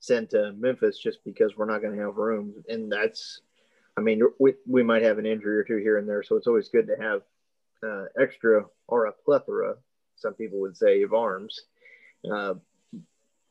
[0.00, 3.40] send to Memphis just because we're not going to have room, and that's.
[3.96, 6.46] I mean, we, we might have an injury or two here and there, so it's
[6.46, 7.22] always good to have
[7.86, 9.74] uh, extra or a plethora,
[10.16, 11.60] some people would say, of arms.
[12.32, 12.54] Uh,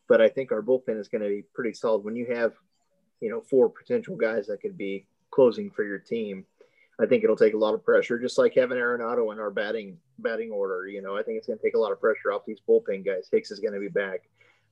[0.08, 2.53] but I think our bullpen is going to be pretty solid when you have,
[3.21, 6.45] you know, four potential guys that could be closing for your team.
[7.01, 9.97] I think it'll take a lot of pressure, just like having Arenado in our batting
[10.19, 10.88] batting order.
[10.88, 13.05] You know, I think it's going to take a lot of pressure off these bullpen
[13.05, 13.29] guys.
[13.32, 14.29] Hicks is going to be back.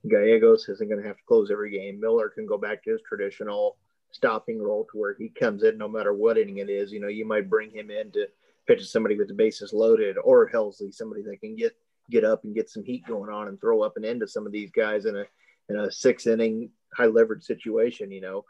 [0.09, 1.99] Gallegos isn't going to have to close every game.
[1.99, 3.77] Miller can go back to his traditional
[4.11, 6.91] stopping role to where he comes in no matter what inning it is.
[6.91, 8.27] You know, you might bring him in to
[8.67, 11.75] pitch to somebody with the bases loaded, or Helsley, somebody that can get
[12.09, 14.51] get up and get some heat going on and throw up and into some of
[14.53, 15.25] these guys in a
[15.69, 18.11] in a six inning high leverage situation.
[18.11, 18.45] You know,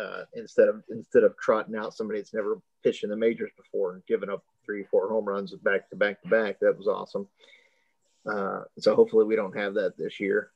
[0.00, 3.94] uh, instead of instead of trotting out somebody that's never pitched in the majors before
[3.94, 6.60] and giving up three, four home runs back to back to back.
[6.60, 7.28] That was awesome.
[8.30, 10.50] Uh, so hopefully we don't have that this year.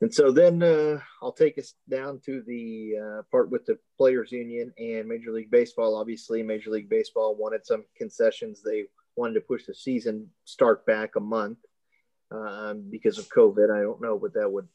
[0.00, 4.30] And so then uh, I'll take us down to the uh, part with the Players
[4.30, 5.96] Union and Major League Baseball.
[5.96, 8.62] Obviously, Major League Baseball wanted some concessions.
[8.62, 8.84] They
[9.16, 11.58] wanted to push the season start back a month
[12.30, 13.70] um, because of COVID.
[13.70, 14.68] I don't know what that would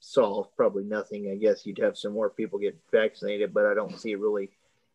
[0.00, 0.54] solve.
[0.56, 1.30] Probably nothing.
[1.30, 4.50] I guess you'd have some more people get vaccinated, but I don't see it really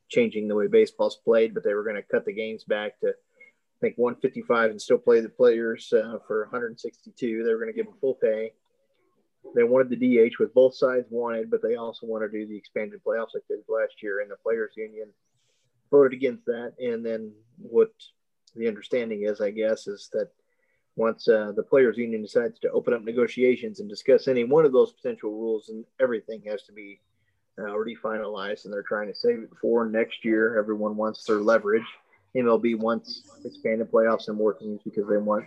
[0.09, 3.09] changing the way baseball's played, but they were going to cut the games back to
[3.09, 7.43] I think 155 and still play the players uh, for 162.
[7.43, 8.53] They were going to give them full pay.
[9.55, 12.55] They wanted the DH, with both sides wanted, but they also want to do the
[12.55, 15.07] expanded playoffs like they did last year, and the players' union
[15.89, 16.73] voted against that.
[16.79, 17.91] And then what
[18.55, 20.29] the understanding is, I guess, is that
[20.95, 24.73] once uh, the players' union decides to open up negotiations and discuss any one of
[24.73, 26.99] those potential rules, and everything has to be
[27.59, 30.57] uh, already finalized, and they're trying to save it for next year.
[30.57, 31.85] Everyone wants their leverage.
[32.35, 35.45] MLB wants expanded playoffs and more teams because they want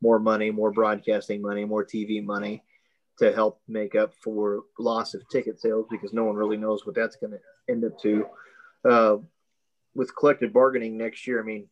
[0.00, 2.62] more money, more broadcasting money, more TV money
[3.18, 6.94] to help make up for loss of ticket sales because no one really knows what
[6.94, 8.26] that's going to end up to.
[8.84, 9.16] Uh,
[9.94, 11.68] with collective bargaining next year, I mean,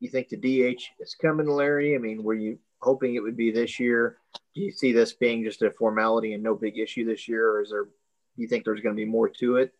[0.00, 1.94] you think the DH is coming, Larry?
[1.94, 4.18] I mean, were you hoping it would be this year?
[4.54, 7.62] Do you see this being just a formality and no big issue this year, or
[7.62, 7.84] is there?
[7.84, 9.72] Do you think there's going to be more to it?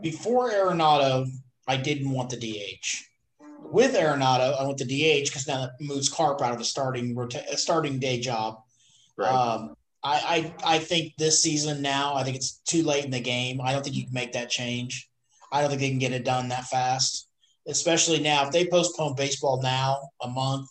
[0.00, 1.28] Before Arenado,
[1.66, 3.04] I didn't want the DH.
[3.62, 7.16] With Arenado, I want the DH because now that moves Carp out of a starting
[7.16, 8.62] rota- starting day job.
[9.16, 9.28] Right.
[9.28, 13.20] Um, I, I I think this season now, I think it's too late in the
[13.20, 13.60] game.
[13.60, 15.10] I don't think you can make that change.
[15.50, 17.28] I don't think they can get it done that fast,
[17.68, 18.46] especially now.
[18.46, 20.68] If they postpone baseball now a month,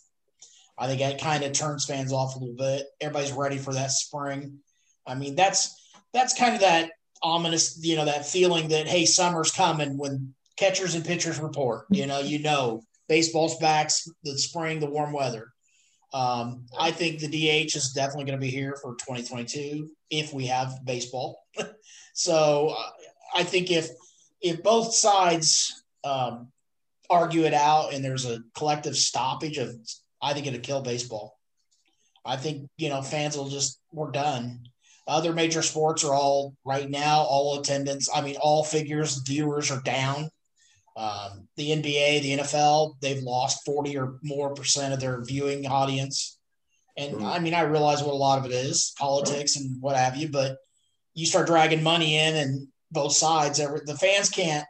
[0.78, 2.86] I think that kind of turns fans off a little bit.
[3.00, 4.58] Everybody's ready for that spring.
[5.06, 5.74] I mean, that's
[6.12, 6.90] that's kind of that
[7.22, 11.86] ominous, you know, that feeling that hey, summer's coming when catchers and pitchers report.
[11.90, 13.90] You know, you know, baseball's back,
[14.24, 15.48] the spring, the warm weather.
[16.12, 20.46] Um, I think the DH is definitely going to be here for 2022 if we
[20.46, 21.42] have baseball.
[22.14, 22.90] so uh,
[23.34, 23.88] I think if
[24.40, 26.52] if both sides um,
[27.10, 29.74] argue it out and there's a collective stoppage of,
[30.22, 31.36] I think it'll kill baseball.
[32.26, 34.66] I think you know fans will just we're done.
[35.06, 38.08] Other major sports are all right now all attendance.
[38.12, 40.28] I mean, all figures viewers are down.
[40.96, 46.38] Um, the NBA, the NFL, they've lost forty or more percent of their viewing audience.
[46.96, 47.26] And mm-hmm.
[47.26, 50.28] I mean, I realize what a lot of it is politics and what have you,
[50.28, 50.56] but
[51.14, 53.58] you start dragging money in and both sides.
[53.58, 54.66] The fans can't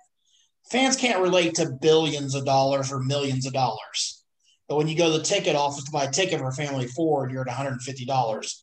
[0.70, 4.22] fans can't relate to billions of dollars or millions of dollars.
[4.68, 6.86] But when you go to the ticket office to buy a ticket for a family
[6.88, 8.62] Ford, you're at $150.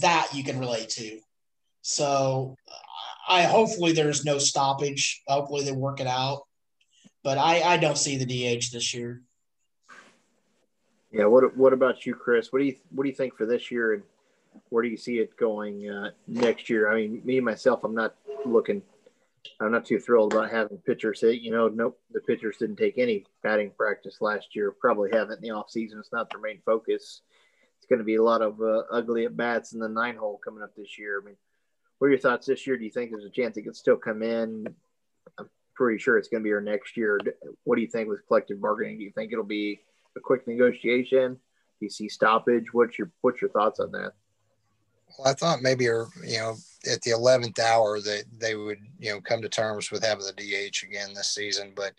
[0.00, 1.20] That you can relate to.
[1.82, 2.56] So
[3.28, 5.22] I hopefully there's no stoppage.
[5.28, 6.42] Hopefully they work it out.
[7.22, 9.22] But I, I don't see the DH this year.
[11.12, 11.26] Yeah.
[11.26, 12.52] What What about you, Chris?
[12.52, 14.02] What do you What do you think for this year, and
[14.70, 16.90] where do you see it going uh, next year?
[16.90, 18.82] I mean, me myself, I'm not looking
[19.60, 21.40] I'm not too thrilled about having pitchers hit.
[21.40, 24.72] You know, nope, the pitchers didn't take any batting practice last year.
[24.72, 25.98] Probably haven't in the off season.
[25.98, 27.22] It's not their main focus.
[27.78, 30.40] It's going to be a lot of uh, ugly at bats in the nine hole
[30.42, 31.20] coming up this year.
[31.20, 31.36] I mean,
[31.98, 32.76] what are your thoughts this year?
[32.76, 34.66] Do you think there's a chance it could still come in?
[35.38, 37.20] I'm pretty sure it's going to be our next year.
[37.64, 38.98] What do you think with collective bargaining?
[38.98, 39.80] Do you think it'll be
[40.16, 41.34] a quick negotiation?
[41.34, 42.72] Do you see stoppage?
[42.72, 44.12] What's your what's your thoughts on that?
[45.18, 46.56] Well, I thought maybe, you know,
[46.90, 50.32] at the 11th hour that they would, you know, come to terms with having the
[50.32, 51.92] DH again this season, but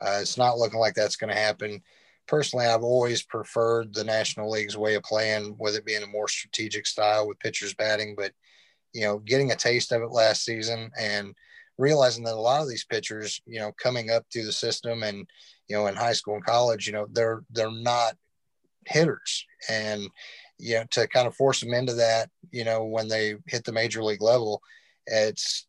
[0.00, 1.82] uh, it's not looking like that's going to happen.
[2.26, 6.28] Personally, I've always preferred the National League's way of playing, with it being a more
[6.28, 8.14] strategic style with pitchers batting.
[8.16, 8.32] But,
[8.92, 11.34] you know, getting a taste of it last season and
[11.78, 15.26] realizing that a lot of these pitchers, you know, coming up through the system and,
[15.68, 18.14] you know, in high school and college, you know, they're they're not
[18.86, 19.44] hitters.
[19.68, 20.08] And
[20.58, 23.72] you know, to kind of force them into that, you know, when they hit the
[23.72, 24.62] major league level,
[25.06, 25.66] it's,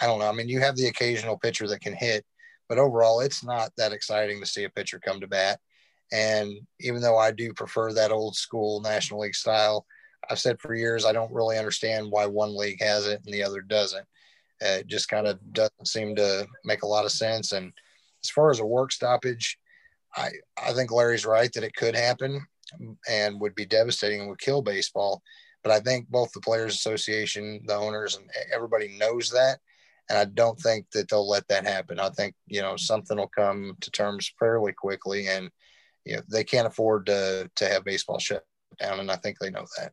[0.00, 0.28] I don't know.
[0.28, 2.24] I mean, you have the occasional pitcher that can hit,
[2.68, 5.60] but overall, it's not that exciting to see a pitcher come to bat.
[6.12, 9.86] And even though I do prefer that old school National League style,
[10.30, 13.42] I've said for years I don't really understand why one league has it and the
[13.42, 14.06] other doesn't.
[14.60, 17.52] It just kind of doesn't seem to make a lot of sense.
[17.52, 17.72] And
[18.22, 19.58] as far as a work stoppage,
[20.14, 20.30] I
[20.62, 22.46] I think Larry's right that it could happen
[23.08, 25.22] and would be devastating and would kill baseball.
[25.62, 29.58] But I think both the Players Association, the owners, and everybody knows that.
[30.08, 32.00] And I don't think that they'll let that happen.
[32.00, 35.28] I think, you know, something will come to terms fairly quickly.
[35.28, 35.48] And,
[36.04, 38.44] you know, they can't afford to, to have baseball shut
[38.80, 38.98] down.
[38.98, 39.92] And I think they know that.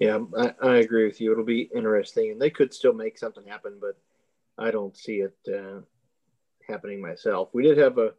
[0.00, 1.30] Yeah, I, I agree with you.
[1.32, 2.32] It'll be interesting.
[2.32, 3.96] And they could still make something happen, but
[4.58, 5.80] I don't see it uh,
[6.66, 7.50] happening myself.
[7.52, 8.14] We did have a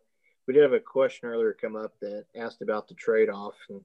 [0.48, 3.56] we did have a question earlier come up that asked about the trade off.
[3.70, 3.82] And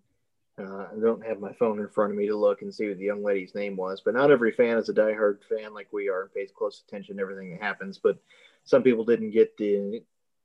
[0.59, 2.99] uh, I don't have my phone in front of me to look and see what
[2.99, 6.09] the young lady's name was, but not every fan is a diehard fan like we
[6.09, 7.99] are and pays close attention to everything that happens.
[7.99, 8.19] But
[8.65, 10.03] some people didn't get the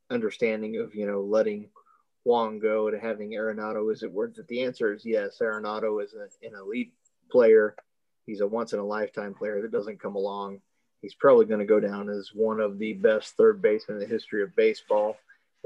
[0.10, 1.70] understanding of, you know, letting
[2.24, 3.92] Wong go to having Arenado.
[3.92, 4.48] Is it worth it?
[4.48, 5.40] The answer is yes.
[5.42, 6.94] Arenado is a, an elite
[7.30, 7.76] player.
[8.26, 10.62] He's a once in a lifetime player that doesn't come along
[11.06, 14.12] he's probably going to go down as one of the best third basemen in the
[14.12, 15.16] history of baseball,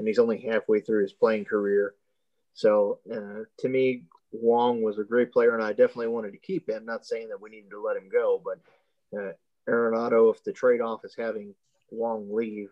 [0.00, 1.94] and he's only halfway through his playing career.
[2.54, 6.68] So uh, to me, Wong was a great player, and I definitely wanted to keep
[6.68, 6.86] him.
[6.86, 8.60] Not saying that we needed to let him go, but
[9.16, 9.32] uh,
[9.68, 11.54] Arenado, if the trade off is having
[11.90, 12.70] Wong leave,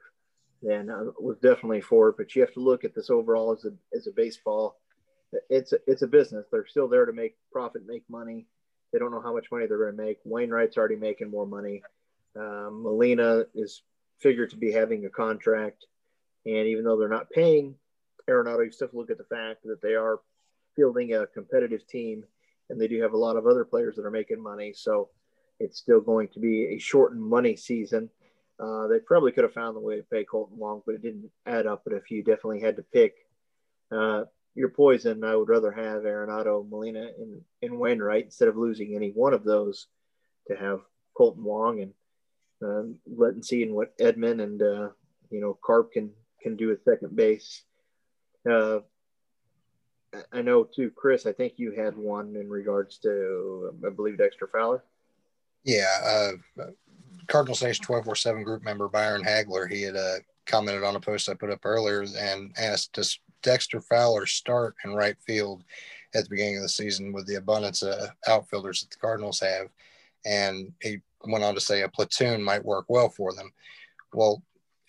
[0.62, 2.16] then I was definitely for it.
[2.16, 4.80] But you have to look at this overall as a as a baseball.
[5.50, 6.46] It's a, it's a business.
[6.50, 8.46] They're still there to make profit, make money.
[8.90, 10.18] They don't know how much money they're going to make.
[10.24, 11.82] Wainwright's already making more money.
[12.34, 13.82] Um, Molina is
[14.18, 15.84] figured to be having a contract,
[16.56, 17.74] and even though they're not paying
[18.28, 20.20] Arenado, you still look at the fact that they are
[20.76, 22.24] fielding a competitive team,
[22.70, 24.72] and they do have a lot of other players that are making money.
[24.74, 25.08] So
[25.60, 28.10] it's still going to be a shortened money season.
[28.60, 31.30] Uh, they probably could have found the way to pay Kolten Wong, but it didn't
[31.46, 31.82] add up.
[31.84, 33.14] But if you definitely had to pick
[33.90, 34.24] uh,
[34.54, 39.10] your poison, I would rather have Arenado, Molina, and, and Wainwright instead of losing any
[39.10, 39.86] one of those
[40.48, 40.80] to have
[41.16, 41.92] Kolten Wong and
[42.62, 44.88] uh, letting seeing what Edman and uh,
[45.30, 46.10] you know Carp can
[46.42, 47.62] can do at second base.
[48.48, 48.80] Uh,
[50.32, 51.26] I know too, Chris.
[51.26, 54.82] I think you had one in regards to, I believe, Dexter Fowler.
[55.64, 56.64] Yeah, uh,
[57.26, 60.16] Cardinals Nation 24 7 group member Byron Hagler, he had uh,
[60.46, 64.94] commented on a post I put up earlier and asked, Does Dexter Fowler start in
[64.94, 65.62] right field
[66.14, 69.68] at the beginning of the season with the abundance of outfielders that the Cardinals have?
[70.24, 73.52] And he went on to say a platoon might work well for them.
[74.12, 74.42] Well,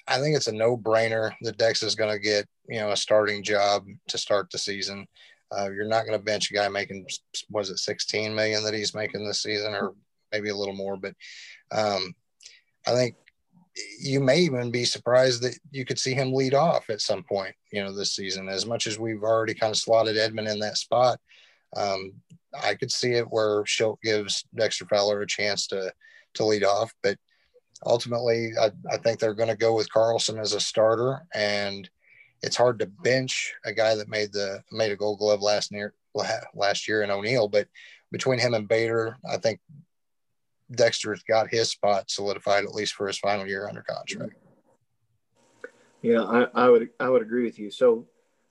[0.09, 2.97] I think it's a no brainer that Dex is going to get, you know, a
[2.97, 5.05] starting job to start the season.
[5.55, 7.05] Uh, you're not going to bench a guy making,
[7.49, 9.93] was it 16 million that he's making this season or
[10.31, 11.13] maybe a little more, but
[11.71, 12.13] um,
[12.87, 13.15] I think
[13.99, 17.53] you may even be surprised that you could see him lead off at some point,
[17.71, 18.49] you know, this season.
[18.49, 21.19] As much as we've already kind of slotted Edman in that spot,
[21.75, 22.13] um,
[22.61, 25.93] I could see it where Shildt gives Dexter Fowler a chance to
[26.35, 26.93] to lead off.
[27.03, 27.17] But
[27.85, 31.89] ultimately, I, I think they're going to go with Carlson as a starter, and
[32.41, 35.93] it's hard to bench a guy that made the made a Gold Glove last year
[36.53, 37.47] last year in O'Neill.
[37.47, 37.67] But
[38.11, 39.59] between him and Bader, I think
[40.71, 44.33] Dexter's got his spot solidified at least for his final year under contract.
[46.01, 47.71] Yeah, I, I would I would agree with you.
[47.71, 48.07] So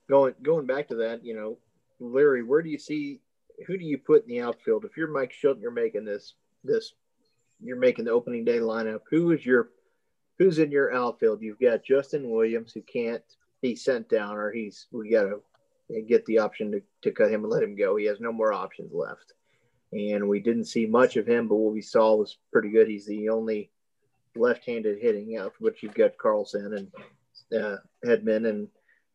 [0.09, 1.57] going going back to that, you know,
[1.99, 3.21] Larry, where do you see
[3.67, 4.85] who do you put in the outfield?
[4.85, 6.93] If you're Mike Shildt, you're making this this
[7.61, 9.01] you're making the opening day lineup.
[9.09, 9.69] Who is your
[10.37, 11.41] who's in your outfield?
[11.41, 13.23] You've got Justin Williams who can't
[13.61, 15.39] be sent down or he's we gotta
[16.07, 17.95] get the option to, to cut him and let him go.
[17.95, 19.33] He has no more options left
[19.91, 22.87] and we didn't see much of him, but what we saw was pretty good.
[22.87, 23.71] He's the only
[24.35, 26.73] left-handed hitting out, which you've got Carlson
[27.51, 28.67] and uh, Edman and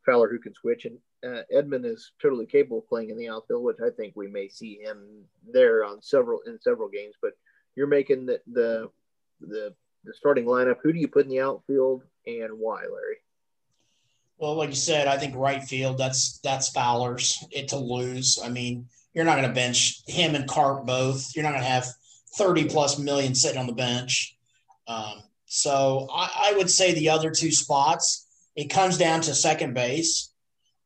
[0.04, 3.62] Fowler who can switch, and uh, Edman is totally capable of playing in the outfield,
[3.62, 7.14] which I think we may see him there on several in several games.
[7.22, 7.32] But
[7.76, 8.90] you're making the the
[9.40, 10.76] the, the starting lineup.
[10.82, 13.18] Who do you put in the outfield and why, Larry?
[14.38, 18.38] Well, like you said, I think right field that's that's Fowler's it to lose.
[18.42, 21.34] I mean, you're not going to bench him and Carp both.
[21.34, 21.86] You're not going to have
[22.36, 24.36] 30 plus million sitting on the bench.
[24.86, 29.72] Um, so I, I, would say the other two spots, it comes down to second
[29.72, 30.30] base.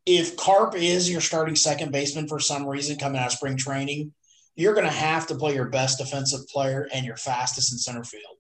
[0.06, 4.12] If Carp is your starting second baseman for some reason coming out of spring training,
[4.58, 8.02] you're going to have to play your best defensive player and your fastest in center
[8.02, 8.36] field.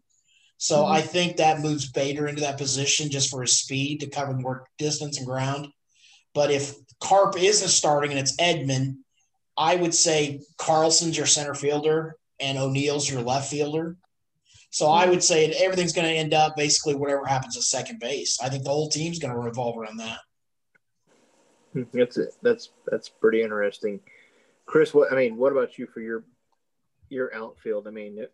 [0.56, 0.92] So mm-hmm.
[0.92, 4.66] I think that moves Bader into that position just for his speed to cover more
[4.78, 5.68] distance and ground.
[6.34, 8.96] But if Carp isn't starting and it's Edman,
[9.56, 13.96] I would say Carlson's your center fielder and O'Neill's your left fielder.
[14.70, 18.38] So I would say everything's going to end up basically whatever happens at second base.
[18.42, 20.18] I think the whole team's going to revolve around that.
[21.92, 22.34] That's it.
[22.42, 24.00] That's that's pretty interesting,
[24.68, 24.92] Chris.
[24.92, 26.24] What I mean, what about you for your
[27.08, 27.88] your outfield?
[27.88, 28.24] I mean,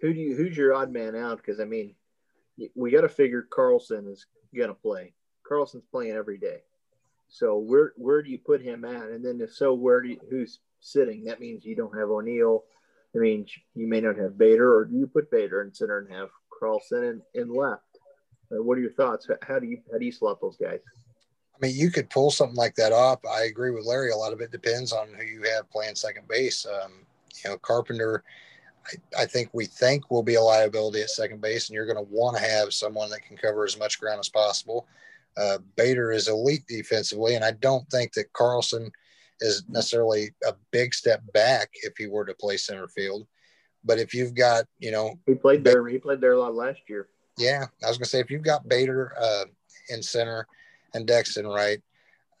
[0.00, 1.36] who do you who's your odd man out?
[1.36, 1.94] Because I mean,
[2.74, 5.12] we got to figure Carlson is to play.
[5.46, 6.62] Carlson's playing every day.
[7.28, 9.10] So where where do you put him at?
[9.10, 11.24] And then if so, where do you, who's sitting?
[11.24, 12.64] That means you don't have O'Neill.
[13.14, 16.10] I mean, you may not have Bader, or do you put Bader in center and
[16.12, 17.04] have Carlson
[17.34, 17.82] in, in left?
[18.50, 19.28] Uh, what are your thoughts?
[19.42, 20.80] How do you how do you slot those guys?
[21.60, 23.18] I mean, you could pull something like that off.
[23.24, 24.10] I agree with Larry.
[24.10, 26.64] A lot of it depends on who you have playing second base.
[26.66, 26.92] Um,
[27.44, 28.22] you know, Carpenter.
[28.86, 32.04] I, I think we think will be a liability at second base, and you're going
[32.04, 34.86] to want to have someone that can cover as much ground as possible.
[35.36, 38.90] Uh, Bader is elite defensively, and I don't think that Carlson
[39.40, 43.26] is necessarily a big step back if he were to play center field.
[43.84, 45.86] But if you've got, you know, he played there.
[45.86, 47.08] He played there a lot last year.
[47.36, 49.44] Yeah, I was gonna say if you've got Bader uh,
[49.90, 50.46] in center
[50.94, 51.80] and Dexton right,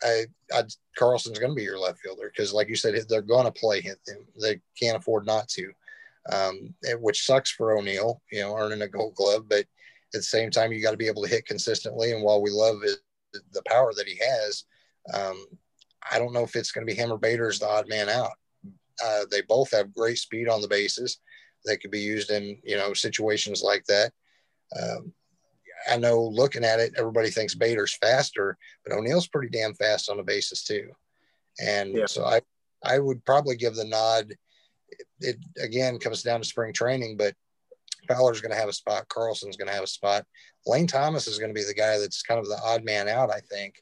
[0.02, 0.62] I, I
[0.96, 3.96] Carlson's gonna be your left fielder because, like you said, they're gonna play him.
[4.40, 5.72] They can't afford not to.
[6.30, 9.48] um, which sucks for O'Neill, you know, earning a gold glove.
[9.48, 9.66] But at
[10.12, 12.12] the same time, you got to be able to hit consistently.
[12.12, 12.76] And while we love
[13.32, 14.64] the power that he has,
[15.14, 15.46] um,
[16.10, 18.32] I don't know if it's going to be him or Bader's the odd man out.
[19.04, 21.18] Uh, they both have great speed on the bases.
[21.64, 24.12] They could be used in, you know, situations like that.
[24.80, 25.12] Um,
[25.90, 30.16] I know looking at it, everybody thinks Bader's faster, but O'Neill's pretty damn fast on
[30.16, 30.90] the bases too.
[31.60, 32.06] And yeah.
[32.06, 32.40] so I,
[32.84, 34.32] I would probably give the nod.
[34.90, 37.34] It, it again comes down to spring training, but
[38.06, 39.08] Fowler's going to have a spot.
[39.08, 40.24] Carlson's going to have a spot.
[40.66, 43.30] Lane Thomas is going to be the guy that's kind of the odd man out,
[43.30, 43.74] I think.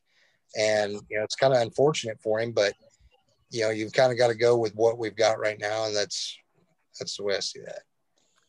[0.59, 2.73] And you know, it's kind of unfortunate for him, but
[3.51, 5.95] you know, you've kind of got to go with what we've got right now, and
[5.95, 6.37] that's
[6.99, 7.83] that's the way I see that.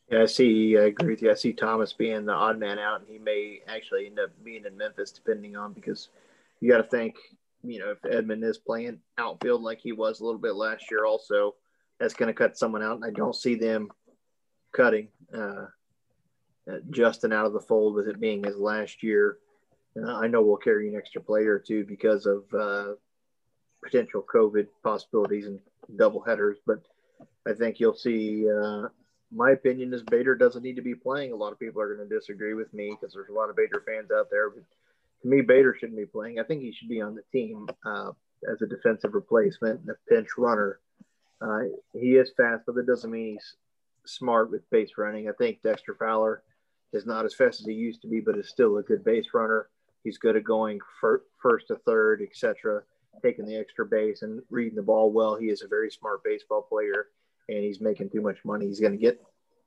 [0.09, 0.77] Yeah, I see.
[0.77, 1.31] I agree with you.
[1.31, 4.65] I see Thomas being the odd man out, and he may actually end up being
[4.65, 6.09] in Memphis, depending on because
[6.61, 7.15] you got to think
[7.63, 11.05] you know, if Edman is playing outfield like he was a little bit last year,
[11.05, 11.55] also,
[11.99, 12.95] that's going to cut someone out.
[12.95, 13.89] And I don't see them
[14.75, 15.65] cutting uh,
[16.71, 19.37] uh, Justin out of the fold with it being his last year.
[20.07, 22.93] I know we'll carry an extra player or two because of uh,
[23.83, 25.59] potential COVID possibilities and
[25.95, 26.83] double headers, but
[27.47, 28.45] I think you'll see.
[28.47, 28.89] Uh,
[29.31, 31.31] my opinion is Bader doesn't need to be playing.
[31.31, 33.55] A lot of people are going to disagree with me because there's a lot of
[33.55, 34.49] Bader fans out there.
[34.49, 34.63] But
[35.21, 36.39] to me, Bader shouldn't be playing.
[36.39, 38.11] I think he should be on the team uh,
[38.51, 40.79] as a defensive replacement, and a pinch runner.
[41.41, 41.63] Uh,
[41.93, 43.55] he is fast, but that doesn't mean he's
[44.05, 45.29] smart with base running.
[45.29, 46.41] I think Dexter Fowler
[46.93, 49.27] is not as fast as he used to be, but is still a good base
[49.33, 49.67] runner.
[50.03, 52.83] He's good at going fir- first to third, etc.,
[53.21, 55.35] taking the extra base and reading the ball well.
[55.35, 57.07] He is a very smart baseball player,
[57.49, 58.67] and he's making too much money.
[58.67, 59.21] He's going to get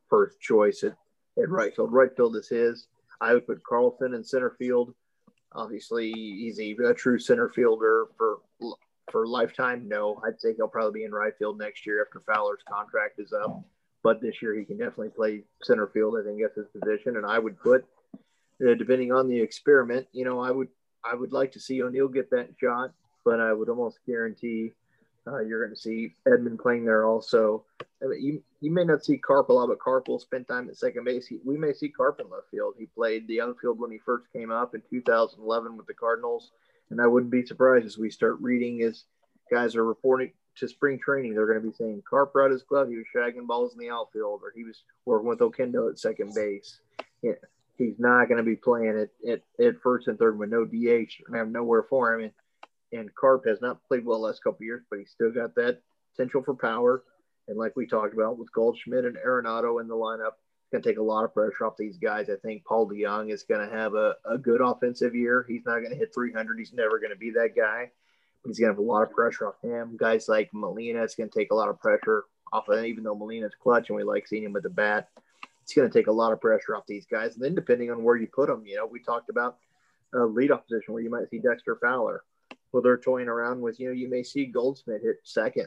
[0.09, 0.97] first choice at,
[1.41, 1.93] at right field.
[1.93, 2.87] Right field is his.
[3.21, 4.95] I would put Carlson in center field
[5.53, 8.39] Obviously, he's a, a true center fielder for
[9.11, 9.89] for lifetime.
[9.89, 13.33] No, I'd say he'll probably be in right field next year after Fowler's contract is
[13.33, 13.65] up.
[14.03, 16.17] But this year he can definitely play center field.
[16.19, 20.25] I think that's his position, and I would put, uh, depending on the experiment, you
[20.25, 20.69] know, I would
[21.05, 22.93] I would like to see O'Neill get that shot,
[23.25, 24.73] but I would almost guarantee
[25.27, 27.65] uh, you're going to see Edman playing there also.
[28.03, 30.69] I mean, you you may not see Carp a lot, but Carp will spend time
[30.69, 31.27] at second base.
[31.27, 32.75] He, we may see Carp in left field.
[32.79, 36.53] He played the outfield when he first came up in 2011 with the Cardinals,
[36.91, 39.05] and I wouldn't be surprised as we start reading as
[39.51, 41.35] guys are reporting to spring training.
[41.35, 42.89] They're going to be saying Carp brought his glove.
[42.89, 46.35] He was shagging balls in the outfield, or he was working with Oquendo at second
[46.35, 46.81] base.
[47.23, 47.33] Yeah,
[47.77, 51.13] he's not going to be playing at, at, at first and third with no DH
[51.27, 52.25] and have nowhere for him.
[52.25, 52.33] And
[52.93, 55.81] and Carp has not played well last couple years, but he's still got that
[56.13, 57.03] potential for power.
[57.49, 60.33] And like we talked about with Goldschmidt and Arenado in the lineup,
[60.63, 62.31] it's going to take a lot of pressure off these guys.
[62.31, 65.45] I think Paul DeJong is going to have a, a good offensive year.
[65.49, 66.59] He's not going to hit 300.
[66.59, 67.91] He's never going to be that guy.
[68.43, 69.97] But he's going to have a lot of pressure off him.
[69.97, 73.05] Guys like Molina, it's going to take a lot of pressure off of him, even
[73.05, 75.09] though Molina's clutch and we like seeing him with the bat.
[75.63, 77.35] It's going to take a lot of pressure off these guys.
[77.35, 79.59] And then depending on where you put them, you know, we talked about
[80.15, 82.23] a leadoff position where you might see Dexter Fowler
[82.73, 85.67] well, they're toying around with, you know, you may see Goldschmidt hit second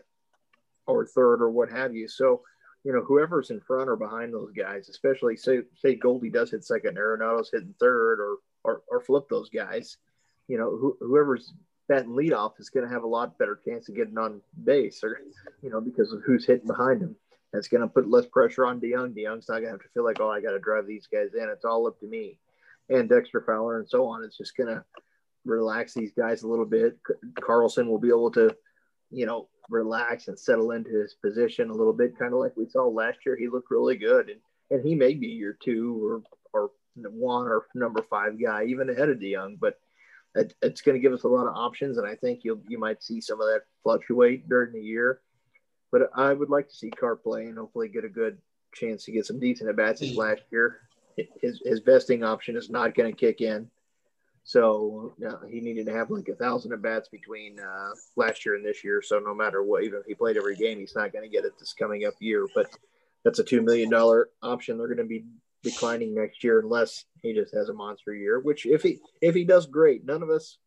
[0.88, 2.08] or third or what have you.
[2.08, 2.42] So,
[2.84, 6.66] you know, whoever's in front or behind those guys, especially say say Goldie does hit
[6.66, 9.98] second, Arenado's hitting third, or or, or flip those guys.
[10.48, 11.54] You know, who, whoever's
[11.88, 15.20] batting leadoff is going to have a lot better chance of getting on base, or
[15.62, 17.16] you know, because of who's hitting behind him.
[17.54, 19.16] That's going to put less pressure on DeJong.
[19.16, 21.36] DeJong's not going to have to feel like, oh, I got to drive these guys
[21.36, 21.50] in.
[21.50, 22.40] It's all up to me.
[22.90, 24.24] And Dexter Fowler and so on.
[24.24, 24.84] It's just going to
[25.46, 26.98] relax these guys a little bit.
[27.42, 28.56] Carlson will be able to,
[29.12, 32.68] you know, relax and settle into his position a little bit, kind of like we
[32.68, 33.36] saw last year.
[33.38, 34.40] He looked really good, and
[34.72, 36.24] and he may be your two or
[36.54, 39.60] or one or number five guy, even ahead of DeJong.
[39.60, 39.80] But
[40.36, 42.80] it, it's going to give us a lot of options, and I think you'll you
[42.80, 45.22] might see some of that fluctuate during the year.
[45.92, 48.40] But I would like to see Carp play and hopefully get a good
[48.74, 50.82] chance to get some decent at bats last year.
[51.16, 53.70] His his vesting option is not going to kick in
[54.44, 58.46] so you know, he needed to have like a thousand at bats between uh, last
[58.46, 59.02] year and this year.
[59.02, 61.46] So no matter what, even if he played every game, he's not going to get
[61.46, 62.48] it this coming up year.
[62.54, 62.70] But
[63.24, 64.78] that's a two million dollar option.
[64.78, 65.26] They're going to be
[65.64, 68.40] declining next year unless he just has a monster year.
[68.40, 70.58] Which if he if he does great, none of us,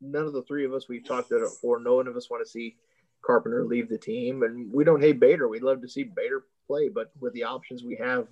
[0.00, 1.80] none of the three of us we've talked about it before.
[1.80, 2.76] No one of us want to see
[3.24, 5.48] Carpenter leave the team, and we don't hate Bader.
[5.48, 8.28] We'd love to see Bader play, but with the options we have,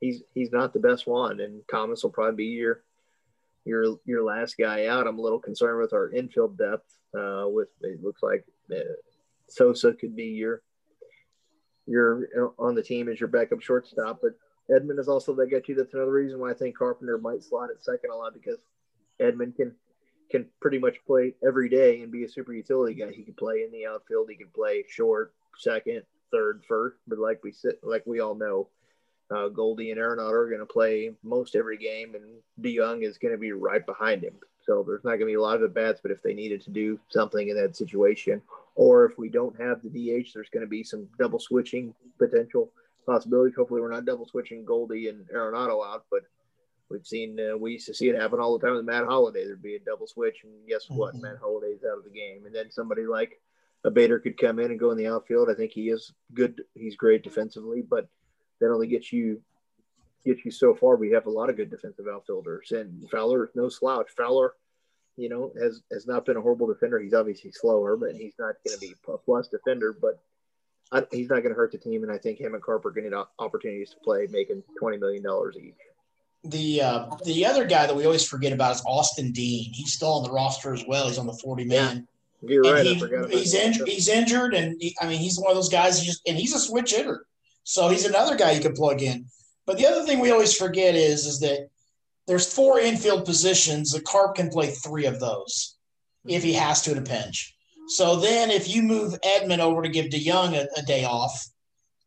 [0.00, 1.40] he's he's not the best one.
[1.40, 2.82] And Thomas will probably be your
[3.64, 5.06] your your last guy out.
[5.06, 6.92] I'm a little concerned with our infield depth.
[7.16, 8.44] Uh, with it looks like
[8.74, 8.80] uh,
[9.48, 10.62] Sosa could be your
[11.86, 14.32] your on the team as your backup shortstop, but
[14.70, 15.74] Edman is also that guy too.
[15.74, 18.58] That's another reason why I think Carpenter might slot at second a lot because
[19.20, 19.74] Edman can
[20.30, 23.12] can pretty much play every day and be a super utility guy.
[23.12, 24.30] He can play in the outfield.
[24.30, 26.02] He can play short, second,
[26.32, 26.96] third, first.
[27.06, 28.68] But like we said, like we all know,
[29.30, 32.24] uh, Goldie and Arenado are going to play most every game, and
[32.60, 34.34] DeJong is going to be right behind him.
[34.64, 36.00] So there's not going to be a lot of at bats.
[36.02, 38.42] But if they needed to do something in that situation,
[38.74, 42.70] or if we don't have the DH, there's going to be some double switching potential
[43.06, 43.56] possibilities.
[43.56, 46.22] Hopefully, we're not double switching Goldie and Arenado out, but
[46.88, 49.44] we've seen uh, we used to see it happen all the time with Matt Holliday.
[49.44, 51.14] There'd be a double switch, and guess what?
[51.14, 51.22] Mm-hmm.
[51.22, 53.40] Matt Holliday's out of the game, and then somebody like
[53.84, 55.50] a Bader could come in and go in the outfield.
[55.50, 56.62] I think he is good.
[56.74, 58.08] He's great defensively, but
[58.62, 59.42] that only gets you
[60.24, 60.96] gets you so far.
[60.96, 64.10] We have a lot of good defensive outfielders, and Fowler no slouch.
[64.16, 64.54] Fowler,
[65.16, 66.98] you know, has has not been a horrible defender.
[67.00, 69.96] He's obviously slower, but he's not going to be a plus defender.
[70.00, 70.22] But
[70.92, 72.92] I, he's not going to hurt the team, and I think him and Carper are
[72.92, 75.74] going to get opportunities to play, making twenty million dollars each.
[76.44, 79.72] The uh, the other guy that we always forget about is Austin Dean.
[79.72, 81.08] He's still on the roster as well.
[81.08, 82.06] He's on the forty man.
[82.44, 82.84] You're right.
[82.84, 82.94] He,
[83.30, 83.88] he's injured.
[83.88, 86.04] He's injured, and he, I mean, he's one of those guys.
[86.04, 87.24] Just and he's a switch hitter,
[87.64, 89.26] so he's another guy you can plug in.
[89.66, 91.68] But the other thing we always forget is is that
[92.26, 93.92] there's four infield positions.
[93.92, 95.76] The Carp can play three of those
[96.26, 97.56] if he has to in a pinch.
[97.88, 101.48] So then, if you move Edman over to give DeJong a, a day off,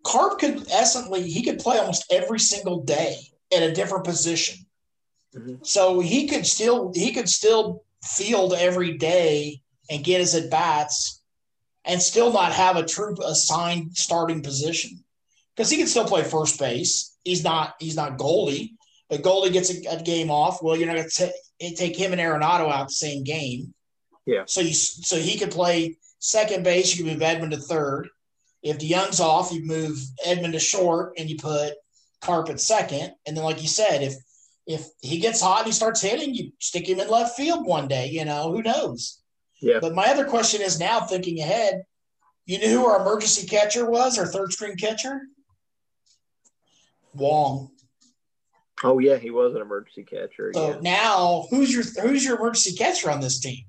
[0.03, 3.17] Carp could essentially he could play almost every single day
[3.55, 4.65] at a different position.
[5.35, 5.55] Mm-hmm.
[5.63, 11.21] So he could still he could still field every day and get his at bats
[11.83, 15.03] and still not have a true assigned starting position
[15.55, 17.15] because he can still play first base.
[17.23, 18.75] He's not he's not Goldie,
[19.09, 20.61] but Goldie gets a, a game off.
[20.61, 23.73] Well, you're not going to eh, take him and Arenado out the same game.
[24.25, 24.43] Yeah.
[24.47, 26.95] So you so he could play second base.
[26.95, 28.09] You can move Edman to third.
[28.63, 31.73] If DeJong's off, you move Edman to short and you put
[32.21, 33.13] Carp at second.
[33.27, 34.15] And then, like you said, if
[34.65, 37.87] if he gets hot and he starts hitting, you stick him in left field one
[37.87, 38.07] day.
[38.07, 39.21] You know who knows.
[39.61, 39.79] Yeah.
[39.79, 41.83] But my other question is now thinking ahead.
[42.45, 45.21] You knew who our emergency catcher was, our third string catcher?
[47.16, 47.72] Wong.
[48.84, 50.51] Oh yeah, he was an emergency catcher.
[50.53, 50.80] So yeah.
[50.82, 53.66] now who's your who's your emergency catcher on this team?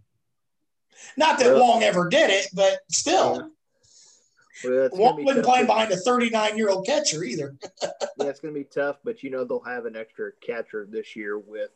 [1.17, 3.51] Not that Wong ever did it, but still.
[4.65, 7.57] Well, Wong wasn't playing behind a 39 year old catcher either.
[7.83, 7.91] yeah,
[8.27, 11.39] it's going to be tough, but you know they'll have an extra catcher this year
[11.39, 11.71] with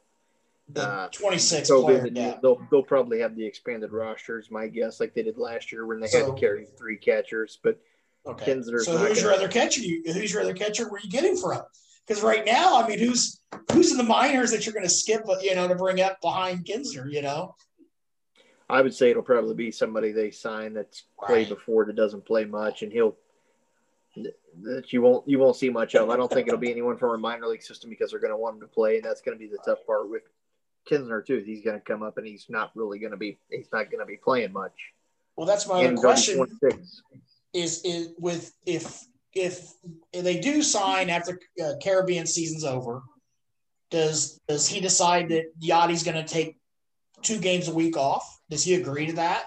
[0.75, 2.39] the uh, 26 player, yeah.
[2.43, 4.51] they'll they'll probably have the expanded rosters.
[4.51, 7.59] My guess, like they did last year when they so, had to carry three catchers.
[7.63, 7.81] But
[8.27, 9.81] okay, Knizner's so who's your other catcher?
[9.81, 10.89] You, who's your other catcher?
[10.89, 11.63] Where are you getting from?
[12.07, 13.41] Because right now, I mean, who's
[13.73, 15.23] who's in the minors that you're going to skip?
[15.43, 17.11] You know, to bring up behind Knizner.
[17.11, 17.55] You know.
[18.69, 21.57] I would say it'll probably be somebody they sign that's played right.
[21.57, 23.17] before that doesn't play much, and he'll
[24.63, 26.11] that you won't you won't see much of.
[26.11, 28.37] I don't think it'll be anyone from a minor league system because they're going to
[28.37, 30.23] want him to play, and that's going to be the tough part with
[30.89, 31.43] Knizner too.
[31.45, 34.01] He's going to come up and he's not really going to be he's not going
[34.01, 34.93] to be playing much.
[35.37, 36.47] Well, that's my question.
[37.53, 39.73] Is is with if if
[40.13, 43.03] they do sign after uh, Caribbean season's over,
[43.91, 46.59] does does he decide that Yadi's going to take
[47.23, 48.41] two games a week off?
[48.51, 49.47] Does he agree to that?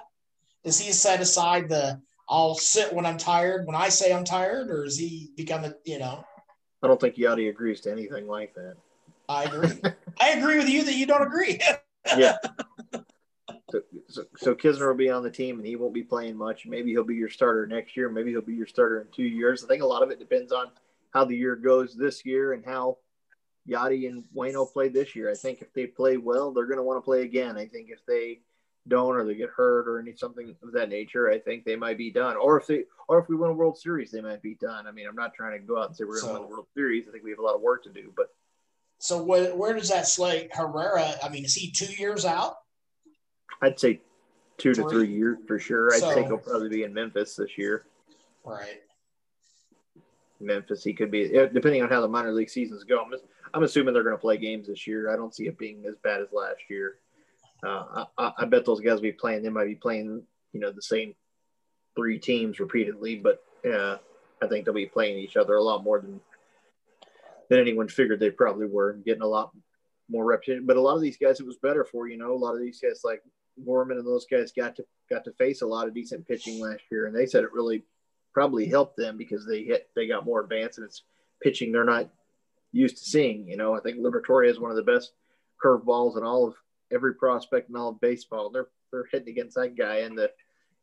[0.64, 4.70] Does he set aside the I'll sit when I'm tired when I say I'm tired,
[4.70, 6.26] or is he become a you know?
[6.82, 8.76] I don't think Yadi agrees to anything like that.
[9.30, 9.82] I agree.
[10.20, 11.60] I agree with you that you don't agree.
[12.18, 12.36] yeah.
[13.74, 16.68] So, so, so Knizner will be on the team and he won't be playing much.
[16.68, 18.08] Maybe he'll be your starter next year.
[18.08, 19.64] Maybe he'll be your starter in two years.
[19.64, 20.68] I think a lot of it depends on
[21.12, 23.00] how the year goes this year and how
[23.68, 25.32] Yadi and Wayno played this year.
[25.32, 27.58] I think if they play well, they're going to want to play again.
[27.58, 28.42] I think if they
[28.88, 31.98] don't or they get hurt or any something of that nature, I think they might
[31.98, 32.38] be done.
[32.38, 34.86] Or if they or if we win a World Series, they might be done.
[34.86, 36.50] I mean, I'm not trying to go out and say we're going to so, win
[36.50, 37.08] the World Series.
[37.08, 38.28] I think we have a lot of work to do, but
[39.00, 41.16] so where, where does that slate Herrera?
[41.24, 42.58] I mean, is he two years out?
[43.62, 44.02] I'd say
[44.58, 44.84] two three.
[44.84, 45.94] to three years for sure.
[45.94, 47.86] I so, think he'll probably be in Memphis this year.
[48.46, 48.82] Right.
[50.40, 53.02] Memphis, he could be depending on how the minor league seasons go.
[53.02, 53.14] I'm,
[53.54, 55.12] I'm assuming they're going to play games this year.
[55.12, 56.96] I don't see it being as bad as last year.
[57.66, 59.42] Uh, I, I, bet those guys will be playing.
[59.42, 61.16] They might be playing, you know, the same
[61.96, 63.98] three teams repeatedly, but uh,
[64.42, 66.20] I think they'll be playing each other a lot more than
[67.50, 69.52] than anyone figured they probably were getting a lot
[70.10, 70.66] more repetition.
[70.66, 72.62] But a lot of these guys, it was better for, you know, a lot of
[72.62, 73.22] these guys like
[73.66, 76.82] Gorman and those guys got to got to face a lot of decent pitching last
[76.92, 77.84] year, and they said it really
[78.34, 81.04] probably helped them because they hit they got more advanced and it's
[81.42, 82.10] pitching they're not
[82.72, 83.48] used to seeing.
[83.48, 85.14] You know, I think Liberatore is one of the best
[85.64, 86.56] curveballs in all of
[86.92, 88.50] every prospect in all of baseball.
[88.50, 90.32] They're they're hitting against that guy in the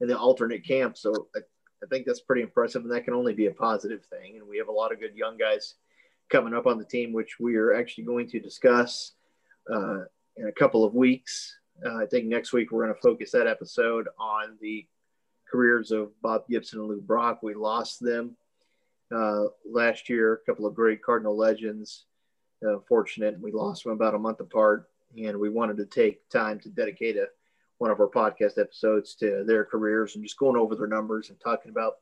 [0.01, 1.41] in the alternate camp, so I,
[1.83, 4.37] I think that's pretty impressive, and that can only be a positive thing.
[4.39, 5.75] And we have a lot of good young guys
[6.31, 9.13] coming up on the team, which we are actually going to discuss
[9.73, 10.01] uh,
[10.37, 11.57] in a couple of weeks.
[11.85, 14.87] Uh, I think next week we're going to focus that episode on the
[15.51, 17.43] careers of Bob Gibson and Lou Brock.
[17.43, 18.37] We lost them
[19.15, 20.35] uh, last year.
[20.35, 22.05] A couple of great Cardinal legends.
[22.67, 26.61] Uh, fortunate we lost them about a month apart, and we wanted to take time
[26.61, 27.27] to dedicate a
[27.79, 31.41] one of our podcast episodes to their careers and just going over their numbers and
[31.41, 31.95] talking about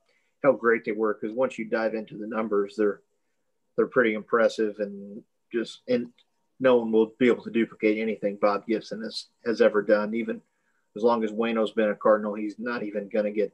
[0.42, 1.14] how great they were.
[1.14, 3.00] Because once you dive into the numbers, they're
[3.76, 5.22] they're pretty impressive and
[5.52, 6.08] just and
[6.60, 10.14] no one will be able to duplicate anything Bob Gibson has has ever done.
[10.14, 10.40] Even
[10.96, 13.52] as long as Wayno's been a Cardinal, he's not even going to get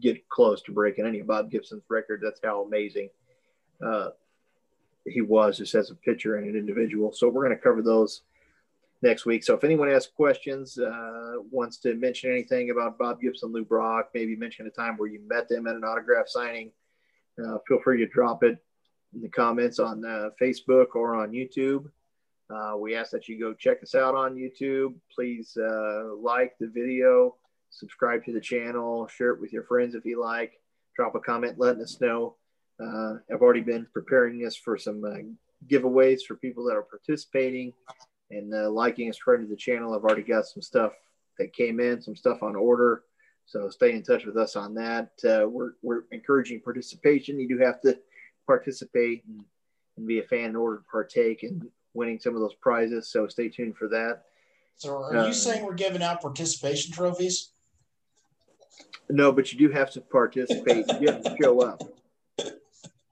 [0.00, 2.20] get close to breaking any of Bob Gibson's record.
[2.22, 3.10] That's how amazing
[3.84, 4.10] uh,
[5.04, 7.12] he was just as a pitcher and an individual.
[7.12, 8.22] So we're going to cover those
[9.02, 9.42] next week.
[9.42, 14.10] So if anyone has questions, uh, wants to mention anything about Bob Gibson, Lou Brock,
[14.14, 16.70] maybe mention a time where you met them at an autograph signing,
[17.42, 18.62] uh, feel free to drop it
[19.14, 21.86] in the comments on uh, Facebook or on YouTube.
[22.50, 24.94] Uh, we ask that you go check us out on YouTube.
[25.14, 27.36] Please uh, like the video,
[27.70, 30.60] subscribe to the channel, share it with your friends if you like,
[30.96, 32.36] drop a comment letting us know.
[32.80, 35.18] Uh, I've already been preparing this for some uh,
[35.68, 37.72] giveaways for people that are participating
[38.30, 39.94] and uh, liking and spreading to the channel.
[39.94, 40.92] I've already got some stuff
[41.38, 43.02] that came in, some stuff on order.
[43.46, 45.10] So stay in touch with us on that.
[45.22, 47.38] We're, we're encouraging participation.
[47.38, 47.98] You do have to
[48.46, 49.44] participate and,
[49.96, 53.10] and be a fan in order to partake in winning some of those prizes.
[53.10, 54.22] So stay tuned for that.
[54.76, 57.50] So are uh, you saying we're giving out participation trophies?
[59.10, 60.86] No, but you do have to participate.
[61.00, 61.82] you have to show up.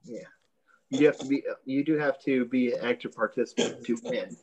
[0.03, 0.21] Yeah,
[0.89, 1.43] you have to be.
[1.65, 4.35] You do have to be an active participant to win.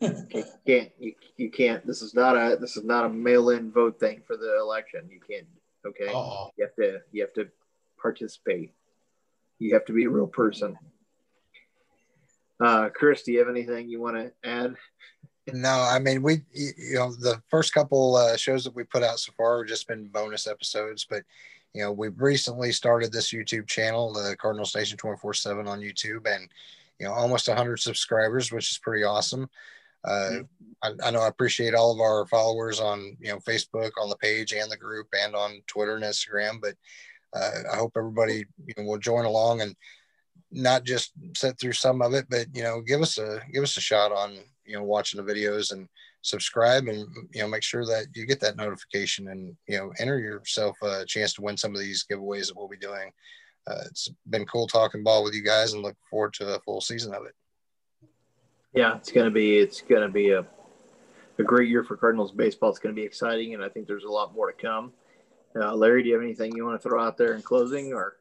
[0.00, 0.90] you can't.
[0.98, 1.86] You, you can't.
[1.86, 2.56] This is not a.
[2.56, 5.08] This is not a mail-in vote thing for the election.
[5.10, 5.46] You can't.
[5.86, 6.08] Okay.
[6.08, 6.50] Uh-oh.
[6.56, 7.00] You have to.
[7.12, 7.48] You have to
[8.00, 8.72] participate.
[9.58, 10.78] You have to be a real person.
[12.60, 14.74] Uh, Chris, do you have anything you want to add?
[15.52, 19.18] No, I mean we, you know, the first couple uh, shows that we put out
[19.18, 21.22] so far have just been bonus episodes, but
[21.74, 26.26] you know, we've recently started this YouTube channel, the Cardinals Nation 24 seven on YouTube
[26.26, 26.48] and,
[26.98, 29.48] you know, almost hundred subscribers, which is pretty awesome.
[30.04, 30.42] Uh, mm-hmm.
[30.82, 34.16] I, I, know I appreciate all of our followers on, you know, Facebook on the
[34.16, 36.74] page and the group and on Twitter and Instagram, but
[37.34, 39.74] uh, I hope everybody you know, will join along and
[40.50, 43.76] not just sit through some of it, but you know, give us a give us
[43.76, 45.88] a shot on you know watching the videos and
[46.22, 50.18] subscribe and you know make sure that you get that notification and you know enter
[50.18, 53.10] yourself a chance to win some of these giveaways that we'll be doing.
[53.66, 56.80] Uh, it's been cool talking ball with you guys and look forward to a full
[56.80, 57.34] season of it.
[58.72, 60.46] Yeah, it's gonna be it's gonna be a
[61.38, 62.70] a great year for Cardinals baseball.
[62.70, 64.92] It's gonna be exciting, and I think there's a lot more to come.
[65.56, 68.16] Uh, Larry, do you have anything you want to throw out there in closing, or?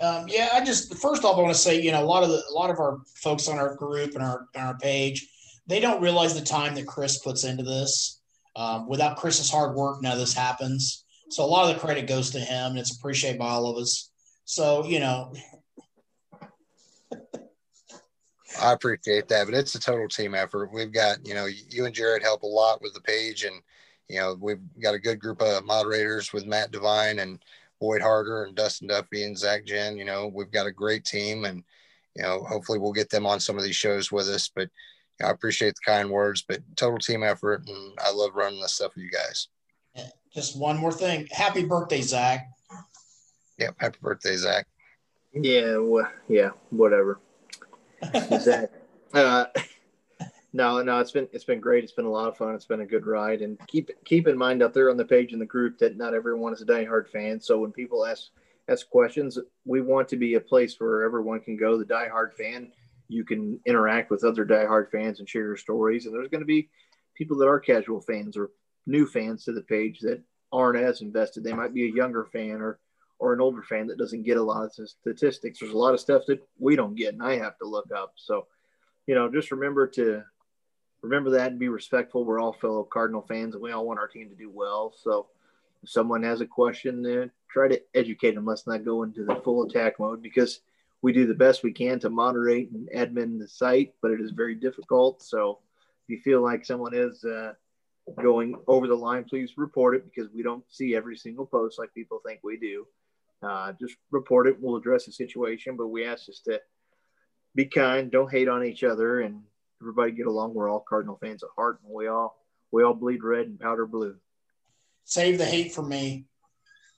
[0.00, 2.28] Um, yeah, I just first off, I want to say, you know, a lot of
[2.28, 5.26] the, a lot of our folks on our group and our on our page,
[5.66, 8.20] they don't realize the time that Chris puts into this.
[8.56, 11.04] Um, without Chris's hard work, none of this happens.
[11.30, 13.76] So a lot of the credit goes to him, and it's appreciated by all of
[13.76, 14.10] us.
[14.44, 15.32] So you know,
[18.60, 20.72] I appreciate that, but it's a total team effort.
[20.72, 23.60] We've got, you know, you and Jared help a lot with the page, and
[24.08, 27.38] you know, we've got a good group of moderators with Matt Devine and
[27.80, 29.96] Boyd Harder and Dustin Duffy and Zach Jen.
[29.96, 31.62] You know, we've got a great team, and
[32.14, 34.50] you know, hopefully we'll get them on some of these shows with us.
[34.54, 34.68] But
[35.18, 38.60] you know, I appreciate the kind words, but total team effort, and I love running
[38.60, 39.48] this stuff with you guys.
[40.34, 41.28] Just one more thing.
[41.30, 42.48] Happy birthday, Zach.
[43.58, 43.76] Yep.
[43.78, 44.66] Happy birthday, Zach.
[45.32, 45.76] Yeah.
[45.76, 46.50] Well, yeah.
[46.70, 47.20] Whatever.
[48.40, 48.70] Zach.
[49.12, 49.46] Uh,
[50.54, 51.82] no, no, it's been it's been great.
[51.82, 52.54] It's been a lot of fun.
[52.54, 53.42] It's been a good ride.
[53.42, 56.14] And keep keep in mind out there on the page in the group that not
[56.14, 57.40] everyone is a diehard fan.
[57.40, 58.30] So when people ask
[58.68, 61.76] ask questions, we want to be a place where everyone can go.
[61.76, 62.70] The diehard fan,
[63.08, 66.06] you can interact with other diehard fans and share your stories.
[66.06, 66.70] And there's going to be
[67.16, 68.52] people that are casual fans or
[68.86, 71.42] new fans to the page that aren't as invested.
[71.42, 72.78] They might be a younger fan or
[73.18, 75.58] or an older fan that doesn't get a lot of statistics.
[75.58, 78.12] There's a lot of stuff that we don't get, and I have to look up.
[78.14, 78.46] So,
[79.08, 80.22] you know, just remember to
[81.04, 82.24] remember that and be respectful.
[82.24, 84.94] We're all fellow Cardinal fans and we all want our team to do well.
[84.96, 85.26] So
[85.82, 88.46] if someone has a question, then try to educate them.
[88.46, 90.60] Let's not go into the full attack mode because
[91.02, 94.30] we do the best we can to moderate and admin the site, but it is
[94.30, 95.22] very difficult.
[95.22, 95.58] So
[96.08, 97.52] if you feel like someone is uh,
[98.22, 101.92] going over the line, please report it because we don't see every single post like
[101.92, 102.86] people think we do.
[103.42, 104.56] Uh, just report it.
[104.58, 106.62] We'll address the situation, but we ask us to
[107.54, 109.42] be kind, don't hate on each other, and
[109.84, 110.54] everybody get along.
[110.54, 112.38] We're all Cardinal fans at heart, and we all
[112.72, 114.16] we all bleed red and powder blue.
[115.04, 116.24] Save the hate for me.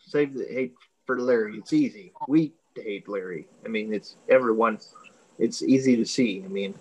[0.07, 0.75] Save the hate
[1.05, 1.59] for Larry.
[1.59, 2.13] It's easy.
[2.29, 3.49] We hate Larry.
[3.65, 4.79] I mean, it's everyone.
[5.39, 6.43] It's easy to see.
[6.45, 6.75] I mean,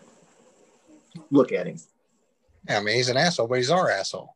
[1.32, 1.78] look at him.
[2.70, 4.36] Yeah, I mean, he's an asshole, but he's our asshole.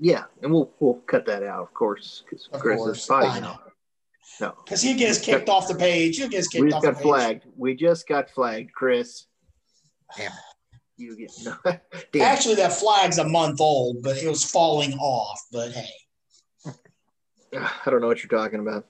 [0.00, 2.98] Yeah, and we'll we'll cut that out, of course, because Chris course.
[2.98, 3.46] is fine.
[4.40, 6.16] No, because he gets kicked off the page.
[6.16, 6.64] He gets kicked off.
[6.64, 7.02] we just off got the page.
[7.02, 7.44] flagged.
[7.56, 9.26] We just got flagged, Chris.
[10.16, 10.32] Damn.
[10.96, 12.22] You get no.
[12.22, 15.40] Actually, that flag's a month old, but it was falling off.
[15.50, 15.88] But hey,
[17.56, 18.86] I don't know what you're talking about.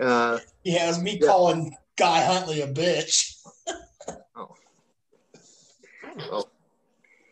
[0.00, 1.26] Uh, yeah, it was me Yeah.
[1.28, 3.36] calling Guy Huntley a bitch.
[6.30, 6.50] well,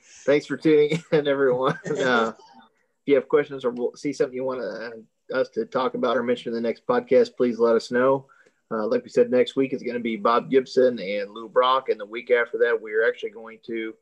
[0.24, 1.78] thanks for tuning in, everyone.
[1.86, 6.16] Uh, if you have questions or see something you want uh, us to talk about
[6.16, 8.26] or mention in the next podcast, please let us know.
[8.70, 11.88] Uh, like we said, next week is going to be Bob Gibson and Lou Brock,
[11.88, 13.92] and the week after that, we are actually going to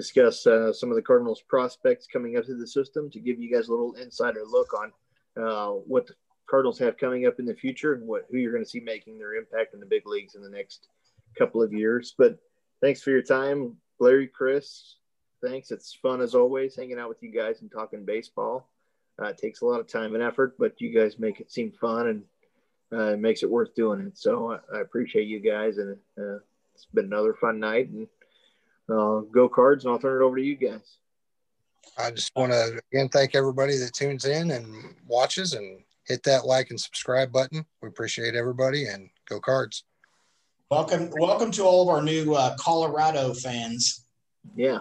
[0.00, 3.52] discuss uh, some of the Cardinals prospects coming up to the system to give you
[3.52, 4.92] guys a little insider look on
[5.42, 6.14] uh, what the
[6.48, 9.18] Cardinals have coming up in the future and what who you're going to see making
[9.18, 10.88] their impact in the big leagues in the next
[11.38, 12.14] couple of years.
[12.16, 12.38] But
[12.80, 14.96] thanks for your time, Larry, Chris.
[15.42, 15.70] Thanks.
[15.70, 18.70] It's fun as always hanging out with you guys and talking baseball.
[19.20, 21.72] Uh, it takes a lot of time and effort, but you guys make it seem
[21.72, 22.22] fun and
[22.92, 24.16] uh, it makes it worth doing it.
[24.18, 26.38] So I, I appreciate you guys, and uh,
[26.74, 27.88] it's been another fun night.
[27.90, 28.08] And
[28.92, 30.98] uh, go cards, and I'll turn it over to you guys.
[31.98, 36.46] I just want to again thank everybody that tunes in and watches and hit that
[36.46, 37.64] like and subscribe button.
[37.82, 39.84] We appreciate everybody and go cards.
[40.70, 44.04] Welcome, welcome to all of our new uh, Colorado fans.
[44.54, 44.78] Yeah.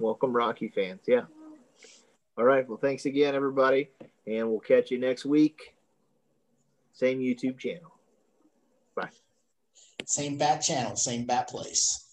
[0.00, 1.02] Welcome, Rocky fans.
[1.06, 1.22] Yeah.
[2.36, 2.68] All right.
[2.68, 3.90] Well, thanks again, everybody.
[4.26, 5.74] And we'll catch you next week.
[6.92, 7.92] Same YouTube channel.
[8.96, 9.10] Bye.
[10.04, 12.09] Same bat channel, same bat place.